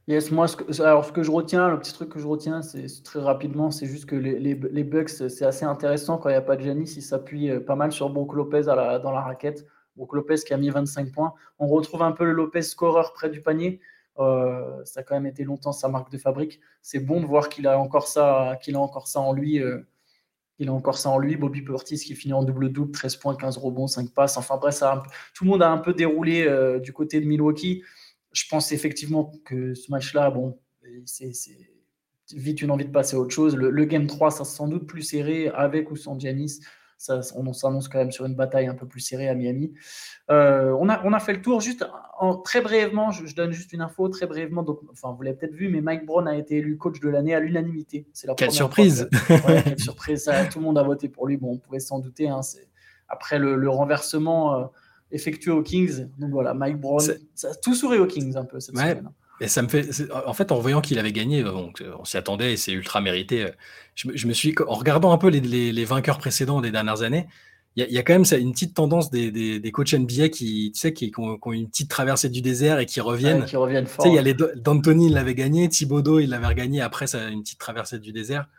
Yes, 0.08 0.32
moi, 0.32 0.50
ce 0.50 0.58
que, 0.58 0.82
alors 0.82 1.06
ce 1.06 1.14
que 1.14 1.24
je 1.24 1.32
retiens, 1.32 1.70
le 1.70 1.80
petit 1.80 1.94
truc 1.94 2.10
que 2.10 2.20
je 2.20 2.28
retiens, 2.28 2.62
c'est 2.62 2.88
très 3.04 3.22
rapidement, 3.22 3.72
c'est 3.72 3.86
juste 3.86 4.06
que 4.06 4.18
les, 4.18 4.38
les, 4.38 4.84
Bucks, 4.84 5.10
c'est 5.10 5.46
assez 5.46 5.64
intéressant 5.64 6.18
quand 6.18 6.28
il 6.28 6.34
n'y 6.34 6.38
a 6.38 6.42
pas 6.42 6.58
de 6.58 6.62
Giannis, 6.62 6.94
ils 6.98 7.02
s'appuient 7.02 7.52
euh, 7.52 7.62
pas 7.62 7.76
mal 7.76 7.94
sur 7.94 8.10
Brook 8.10 8.34
Lopez 8.34 8.64
dans 8.64 9.12
la 9.12 9.22
raquette. 9.22 9.66
Donc 9.96 10.14
Lopez 10.14 10.36
qui 10.46 10.54
a 10.54 10.58
mis 10.58 10.70
25 10.70 11.12
points. 11.12 11.34
On 11.60 11.68
retrouve 11.68 12.02
un 12.02 12.12
peu 12.12 12.26
le 12.26 12.34
Lopez 12.34 12.64
scoreur 12.64 13.14
près 13.14 13.30
du 13.30 13.42
panier. 13.42 13.80
Euh, 14.20 14.84
ça 14.86 15.00
a 15.00 15.04
quand 15.04 15.16
même 15.16 15.26
été 15.26 15.44
longtemps 15.44 15.72
sa 15.72 15.88
marque 15.88 16.12
de 16.12 16.18
fabrique. 16.18 16.60
C'est 16.82 17.00
bon 17.00 17.22
de 17.22 17.26
voir 17.26 17.50
qu'il 17.50 17.68
a 17.68 17.80
encore 17.80 18.08
ça, 18.08 18.58
qu'il 18.62 18.76
a 18.76 18.80
encore 18.80 19.08
ça 19.08 19.20
en 19.20 19.34
lui. 19.34 19.60
Euh, 19.60 19.88
il 20.60 20.70
a 20.70 20.74
encore 20.74 20.98
ça 20.98 21.10
en 21.10 21.18
lui. 21.18 21.36
Bobby 21.36 21.62
Portis 21.62 21.98
qui 21.98 22.16
finit 22.16 22.34
en 22.34 22.44
double-double, 22.44 22.92
13 22.92 23.16
points, 23.18 23.36
15 23.36 23.58
rebonds, 23.58 23.88
5 23.88 24.14
passes. 24.14 24.38
Enfin 24.38 24.58
bref, 24.58 24.82
tout 25.34 25.44
le 25.44 25.50
monde 25.50 25.64
a 25.64 25.70
un 25.70 25.78
peu 25.78 25.94
déroulé 25.94 26.46
euh, 26.46 26.80
du 26.80 26.94
côté 26.94 27.20
de 27.20 27.26
Milwaukee. 27.26 27.84
Je 28.32 28.44
pense 28.50 28.72
effectivement 28.72 29.32
que 29.46 29.74
ce 29.74 29.92
match-là, 29.92 30.32
bon, 30.32 30.60
c'est 31.06 31.32
vite 32.34 32.62
une 32.62 32.72
envie 32.72 32.86
de 32.86 32.92
passer 32.92 33.16
à 33.16 33.20
autre 33.20 33.34
chose. 33.34 33.56
Le, 33.56 33.70
le 33.70 33.86
Game 33.86 34.08
3, 34.08 34.32
ça 34.32 34.44
sans 34.46 34.68
doute 34.68 34.88
plus 34.88 35.04
serré 35.04 35.50
avec 35.50 35.92
ou 35.92 35.96
sans 35.96 36.20
Giannis 36.20 36.60
on 37.36 37.54
s'annonce 37.54 37.88
quand 37.88 38.00
même 38.00 38.12
sur 38.12 38.26
une 38.26 38.36
bataille 38.36 38.68
un 38.68 38.76
peu 38.76 38.88
plus 38.88 39.00
serrée 39.00 39.30
à 39.30 39.36
Miami. 39.36 39.74
Euh, 40.30 40.76
on, 40.80 40.90
a, 40.90 41.02
on 41.04 41.14
a 41.14 41.20
fait 41.20 41.34
le 41.34 41.42
tour. 41.42 41.62
Juste 41.62 41.86
en, 42.20 42.38
très 42.38 42.62
brièvement, 42.62 43.12
je, 43.12 43.36
donne 43.36 43.52
juste 43.52 43.74
une 43.74 43.82
info 43.82 44.08
très 44.10 44.28
brièvement. 44.28 44.64
Donc, 44.64 44.80
enfin, 44.92 45.14
vous 45.16 45.22
l'avez 45.24 45.38
peut-être 45.38 45.56
vu, 45.56 45.70
mais 45.70 45.82
Mike 45.82 46.06
Brown 46.06 46.28
a 46.28 46.38
été 46.38 46.58
élu 46.58 46.78
coach 46.78 47.00
de 47.00 47.10
l'année 47.10 47.36
à 47.36 47.40
l'unanimité. 47.40 48.08
C'est 48.14 48.28
la 48.28 48.36
quelle 48.36 48.52
surprise 48.52 49.10
Quelle 49.28 49.80
surprise 49.80 50.30
Tout 50.52 50.60
le 50.60 50.66
monde 50.66 50.78
a 50.78 50.84
voté 50.84 51.10
pour 51.10 51.28
lui. 51.28 51.38
Bon, 51.38 51.54
on 51.54 51.58
pouvait 51.58 51.80
s'en 51.80 52.00
douter. 52.00 52.30
Hein, 52.30 52.42
après 53.10 53.40
le, 53.40 53.70
renversement 53.70 54.56
euh, 54.56 54.66
effectué 55.12 55.52
aux 55.52 55.64
Kings. 55.64 56.08
Donc 56.18 56.32
voilà, 56.32 56.54
Mike 56.54 56.80
Brown, 56.80 57.02
ça 57.36 57.50
a 57.50 57.56
tout 57.56 57.76
sourit 57.76 58.00
aux 58.00 58.08
Kings 58.08 58.36
un 58.38 58.46
peu 58.46 58.60
cette 58.60 58.76
semaine. 58.76 59.06
Hein. 59.08 59.14
Et 59.44 59.50
ça 59.50 59.62
me 59.62 59.68
fait, 59.68 59.90
en 60.26 60.34
fait, 60.34 60.54
en 60.54 60.60
voyant 60.60 60.80
qu'il 60.80 60.98
avait 61.00 61.12
gagné, 61.12 61.44
donc, 61.44 61.82
euh, 61.82 61.92
on 62.00 62.06
s'y 62.06 62.16
attendait 62.16 62.54
et 62.54 62.58
c'est 62.58 62.72
ultra 62.72 63.02
mérité. 63.02 63.44
Euh, 63.44 63.50
je, 63.94 64.26
me 64.26 64.32
suis, 64.32 64.56
en 64.66 64.74
regardant 64.74 65.12
un 65.12 65.18
peu 65.18 65.28
les, 65.28 65.86
vainqueurs 65.86 66.18
précédents 66.18 66.62
des 66.62 66.72
dernières 66.72 67.02
années, 67.02 67.28
il 67.76 67.92
y, 67.92 67.98
a 67.98 68.04
quand 68.04 68.14
même 68.14 68.24
ça, 68.24 68.38
une 68.38 68.54
petite 68.54 68.74
tendance 68.74 69.10
des, 69.10 69.32
des, 69.32 69.72
coachs 69.72 69.94
NBA 69.94 70.30
qui, 70.30 70.72
tu 70.74 70.80
sais, 70.80 70.94
qui, 70.94 71.12
ont, 71.18 71.40
une 71.52 71.68
petite 71.68 71.90
traversée 71.90 72.30
du 72.30 72.42
désert 72.42 72.80
et 72.80 72.86
qui 72.86 73.02
reviennent. 73.02 73.44
qui 73.44 73.58
reviennent 73.58 73.88
fort. 73.88 74.06
Tu 74.06 74.10
sais, 74.10 74.14
il 74.14 74.16
y 74.16 74.20
a 74.20 74.22
les 74.22 74.34
D'Antoni, 74.34 75.08
il 75.08 75.14
l'avait 75.14 75.36
gagné, 75.36 75.68
Thibodeau, 75.68 76.20
il 76.20 76.30
l'avait 76.30 76.48
regagné. 76.48 76.82
Après, 76.82 77.08
ça, 77.08 77.28
une 77.28 77.42
petite 77.42 77.60
traversée 77.60 78.00
du 78.00 78.14
désert. 78.14 78.48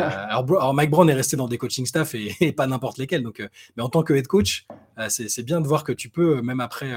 Euh, 0.00 0.26
alors, 0.30 0.72
Mike 0.72 0.88
Brown 0.88 1.10
est 1.10 1.14
resté 1.14 1.36
dans 1.36 1.46
des 1.46 1.58
coaching 1.58 1.84
staff 1.84 2.14
et, 2.14 2.52
pas 2.56 2.66
n'importe 2.66 2.96
lesquels. 2.96 3.22
Donc, 3.22 3.46
mais 3.76 3.82
en 3.82 3.90
tant 3.90 4.02
que 4.02 4.14
head 4.14 4.26
coach, 4.26 4.66
c'est 5.08 5.42
bien 5.42 5.60
de 5.60 5.66
voir 5.66 5.84
que 5.84 5.92
tu 5.92 6.08
peux, 6.08 6.40
même 6.40 6.60
après 6.60 6.90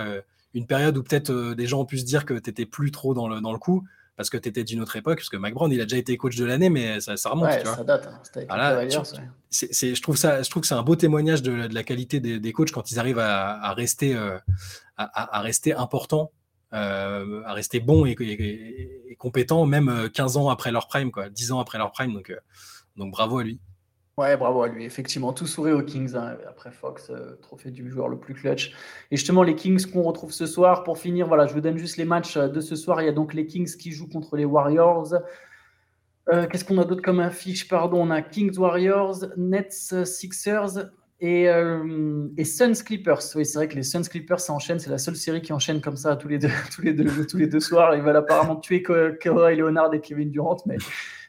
une 0.54 0.68
période 0.68 0.98
où 0.98 1.04
peut-être 1.04 1.32
euh, 1.32 1.56
des 1.56 1.68
gens 1.68 1.82
ont 1.82 1.86
pu 1.86 1.98
se 1.98 2.06
dire 2.06 2.26
que 2.26 2.34
tu 2.34 2.50
n'étais 2.50 2.66
plus 2.66 2.92
trop 2.92 3.14
dans 3.14 3.28
le, 3.28 3.42
dans 3.42 3.54
le 3.54 3.60
coup 3.60 3.84
parce 4.18 4.30
que 4.30 4.38
tu 4.38 4.50
étais 4.50 4.64
d'une 4.64 4.82
autre 4.82 4.96
époque, 4.98 5.18
parce 5.18 5.30
que 5.30 5.38
Brown, 5.38 5.72
il 5.72 5.82
a 5.82 5.86
déjà 5.86 5.98
été 5.98 6.16
coach 6.16 6.36
de 6.36 6.46
l'année, 6.46 6.70
mais 6.70 7.00
ça, 7.00 7.18
ça 7.18 7.30
remonte. 7.30 7.50
tu 7.58 7.66
vois. 7.66 7.84
date. 7.84 8.08
Hein. 8.08 8.22
je, 9.52 10.02
trouve 10.02 10.16
ça, 10.16 10.44
je 10.44 10.50
trouve 10.50 10.62
que 10.62 10.68
c'est 10.68 10.76
un 10.76 10.84
beau 10.84 10.96
témoignage 10.96 11.42
de, 11.42 11.66
de 11.68 11.74
la 11.74 11.84
qualité 11.84 12.20
des, 12.20 12.40
des, 12.40 12.54
coachs 12.54 12.72
quand 12.72 12.92
ils 12.92 13.00
arrivent 13.00 13.18
à, 13.18 13.60
à 13.60 13.74
rester, 13.74 14.16
euh, 14.16 14.38
à, 14.98 15.38
à, 15.38 15.42
rester 15.42 15.74
importants, 15.74 16.32
euh, 16.74 17.42
à 17.46 17.54
rester 17.54 17.80
bons 17.80 18.06
et, 18.06 18.12
et, 18.12 19.16
compétents, 19.16 19.66
même 19.66 20.10
15 20.14 20.38
ans 20.38 20.50
après 20.50 20.72
leur 20.72 20.88
prime, 20.88 21.12
quoi, 21.12 21.30
10 21.30 21.54
ans 21.54 21.60
après 21.60 21.80
leur 21.80 21.92
prime. 21.92 22.14
Donc, 22.14 22.32
donc 22.98 23.12
bravo 23.12 23.40
à 23.40 23.44
lui. 23.44 23.60
Ouais, 24.18 24.36
bravo 24.36 24.62
à 24.64 24.68
lui. 24.68 24.84
Effectivement, 24.84 25.32
tout 25.32 25.48
sourit 25.48 25.72
aux 25.72 25.82
Kings. 25.82 26.16
Hein, 26.16 26.38
après 26.48 26.72
Fox, 26.72 27.10
euh, 27.10 27.38
trophée 27.42 27.72
du 27.72 27.90
joueur 27.90 28.10
le 28.10 28.18
plus 28.20 28.34
clutch. 28.34 28.74
Et 29.10 29.16
justement, 29.18 29.42
les 29.42 29.56
Kings 29.56 29.90
qu'on 29.90 30.02
retrouve 30.02 30.32
ce 30.32 30.46
soir. 30.46 30.84
Pour 30.84 30.98
finir, 30.98 31.28
voilà, 31.28 31.48
je 31.48 31.54
vous 31.54 31.62
donne 31.62 31.78
juste 31.78 31.98
les 31.98 32.06
matchs 32.06 32.36
euh, 32.36 32.50
de 32.50 32.60
ce 32.60 32.76
soir. 32.76 33.02
Il 33.02 33.06
y 33.06 33.10
a 33.10 33.14
donc 33.14 33.34
les 33.34 33.46
Kings 33.46 33.78
qui 33.78 33.92
jouent 33.92 34.10
contre 34.10 34.36
les 34.36 34.44
Warriors. 34.44 35.14
Euh, 36.30 36.46
qu'est-ce 36.48 36.66
qu'on 36.66 36.78
a 36.78 36.86
d'autre 36.86 37.02
comme 37.02 37.22
affiche? 37.22 37.70
Pardon, 37.70 38.02
on 38.02 38.12
a 38.12 38.22
Kings 38.22 38.58
Warriors, 38.58 39.26
Nets 39.38 40.06
Sixers 40.06 40.92
et, 41.22 41.46
et 41.46 42.46
Suns 42.46 42.84
Clippers. 42.86 43.22
Oui, 43.36 43.46
c'est 43.46 43.58
vrai 43.58 43.68
que 43.68 43.76
les 43.76 43.84
Suns 43.84 44.04
Clippers, 44.04 44.40
ça 44.40 44.54
enchaîne. 44.54 44.78
C'est 44.80 44.90
la 44.90 44.98
seule 44.98 45.16
série 45.16 45.42
qui 45.42 45.54
enchaîne 45.54 45.82
comme 45.82 45.98
ça 45.98 46.16
tous 46.16 46.28
les 46.28 46.38
deux, 46.38 46.50
tous 46.76 46.82
les 46.82 46.94
deux, 46.94 47.26
tous 47.26 47.38
les 47.38 47.48
deux 47.48 47.60
soirs. 47.60 47.96
Ils 47.96 48.02
veulent 48.02 48.16
apparemment 48.16 48.58
tuer 48.58 48.84
Kawhi 48.84 49.56
Leonard 49.56 49.94
et 49.94 50.02
Kevin 50.02 50.30
Durant. 50.32 50.58
Mais, 50.66 50.78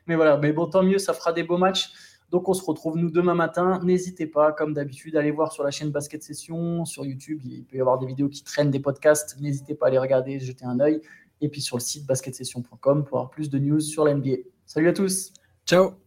mais 0.07 0.16
voilà, 0.16 0.37
mais 0.37 0.53
bon, 0.53 0.66
tant 0.66 0.83
mieux, 0.83 0.99
ça 0.99 1.14
fera 1.14 1.33
des 1.33 1.42
beaux 1.42 1.59
matchs. 1.59 1.92
Donc 2.33 2.49
on 2.49 2.55
se 2.55 2.64
retrouve 2.64 2.97
nous 2.97 3.11
demain 3.11 3.35
matin. 3.35 3.79
N'hésitez 3.85 4.27
pas, 4.27 4.53
comme 4.53 4.73
d'habitude, 4.73 5.16
à 5.16 5.21
aller 5.21 5.31
voir 5.31 5.53
sur 5.53 5.62
la 5.62 5.71
chaîne 5.71 5.90
Basket 5.90 6.23
Session, 6.23 6.87
sur 6.87 7.05
YouTube. 7.05 7.42
Il 7.45 7.64
peut 7.64 7.77
y 7.77 7.81
avoir 7.81 7.99
des 7.99 8.07
vidéos 8.07 8.31
qui 8.31 8.42
traînent, 8.42 8.71
des 8.71 8.81
podcasts. 8.81 9.38
N'hésitez 9.38 9.75
pas 9.75 9.88
à 9.88 9.90
les 9.90 9.99
regarder, 9.99 10.40
jeter 10.40 10.64
un 10.64 10.81
œil. 10.81 11.03
Et 11.42 11.51
puis 11.51 11.61
sur 11.61 11.77
le 11.77 11.83
site 11.83 12.07
basketsession.com 12.07 13.05
pour 13.05 13.18
avoir 13.18 13.31
plus 13.31 13.51
de 13.51 13.59
news 13.59 13.81
sur 13.81 14.07
l'NBA. 14.07 14.38
Salut 14.64 14.88
à 14.88 14.92
tous. 14.95 15.35
Ciao. 15.66 16.01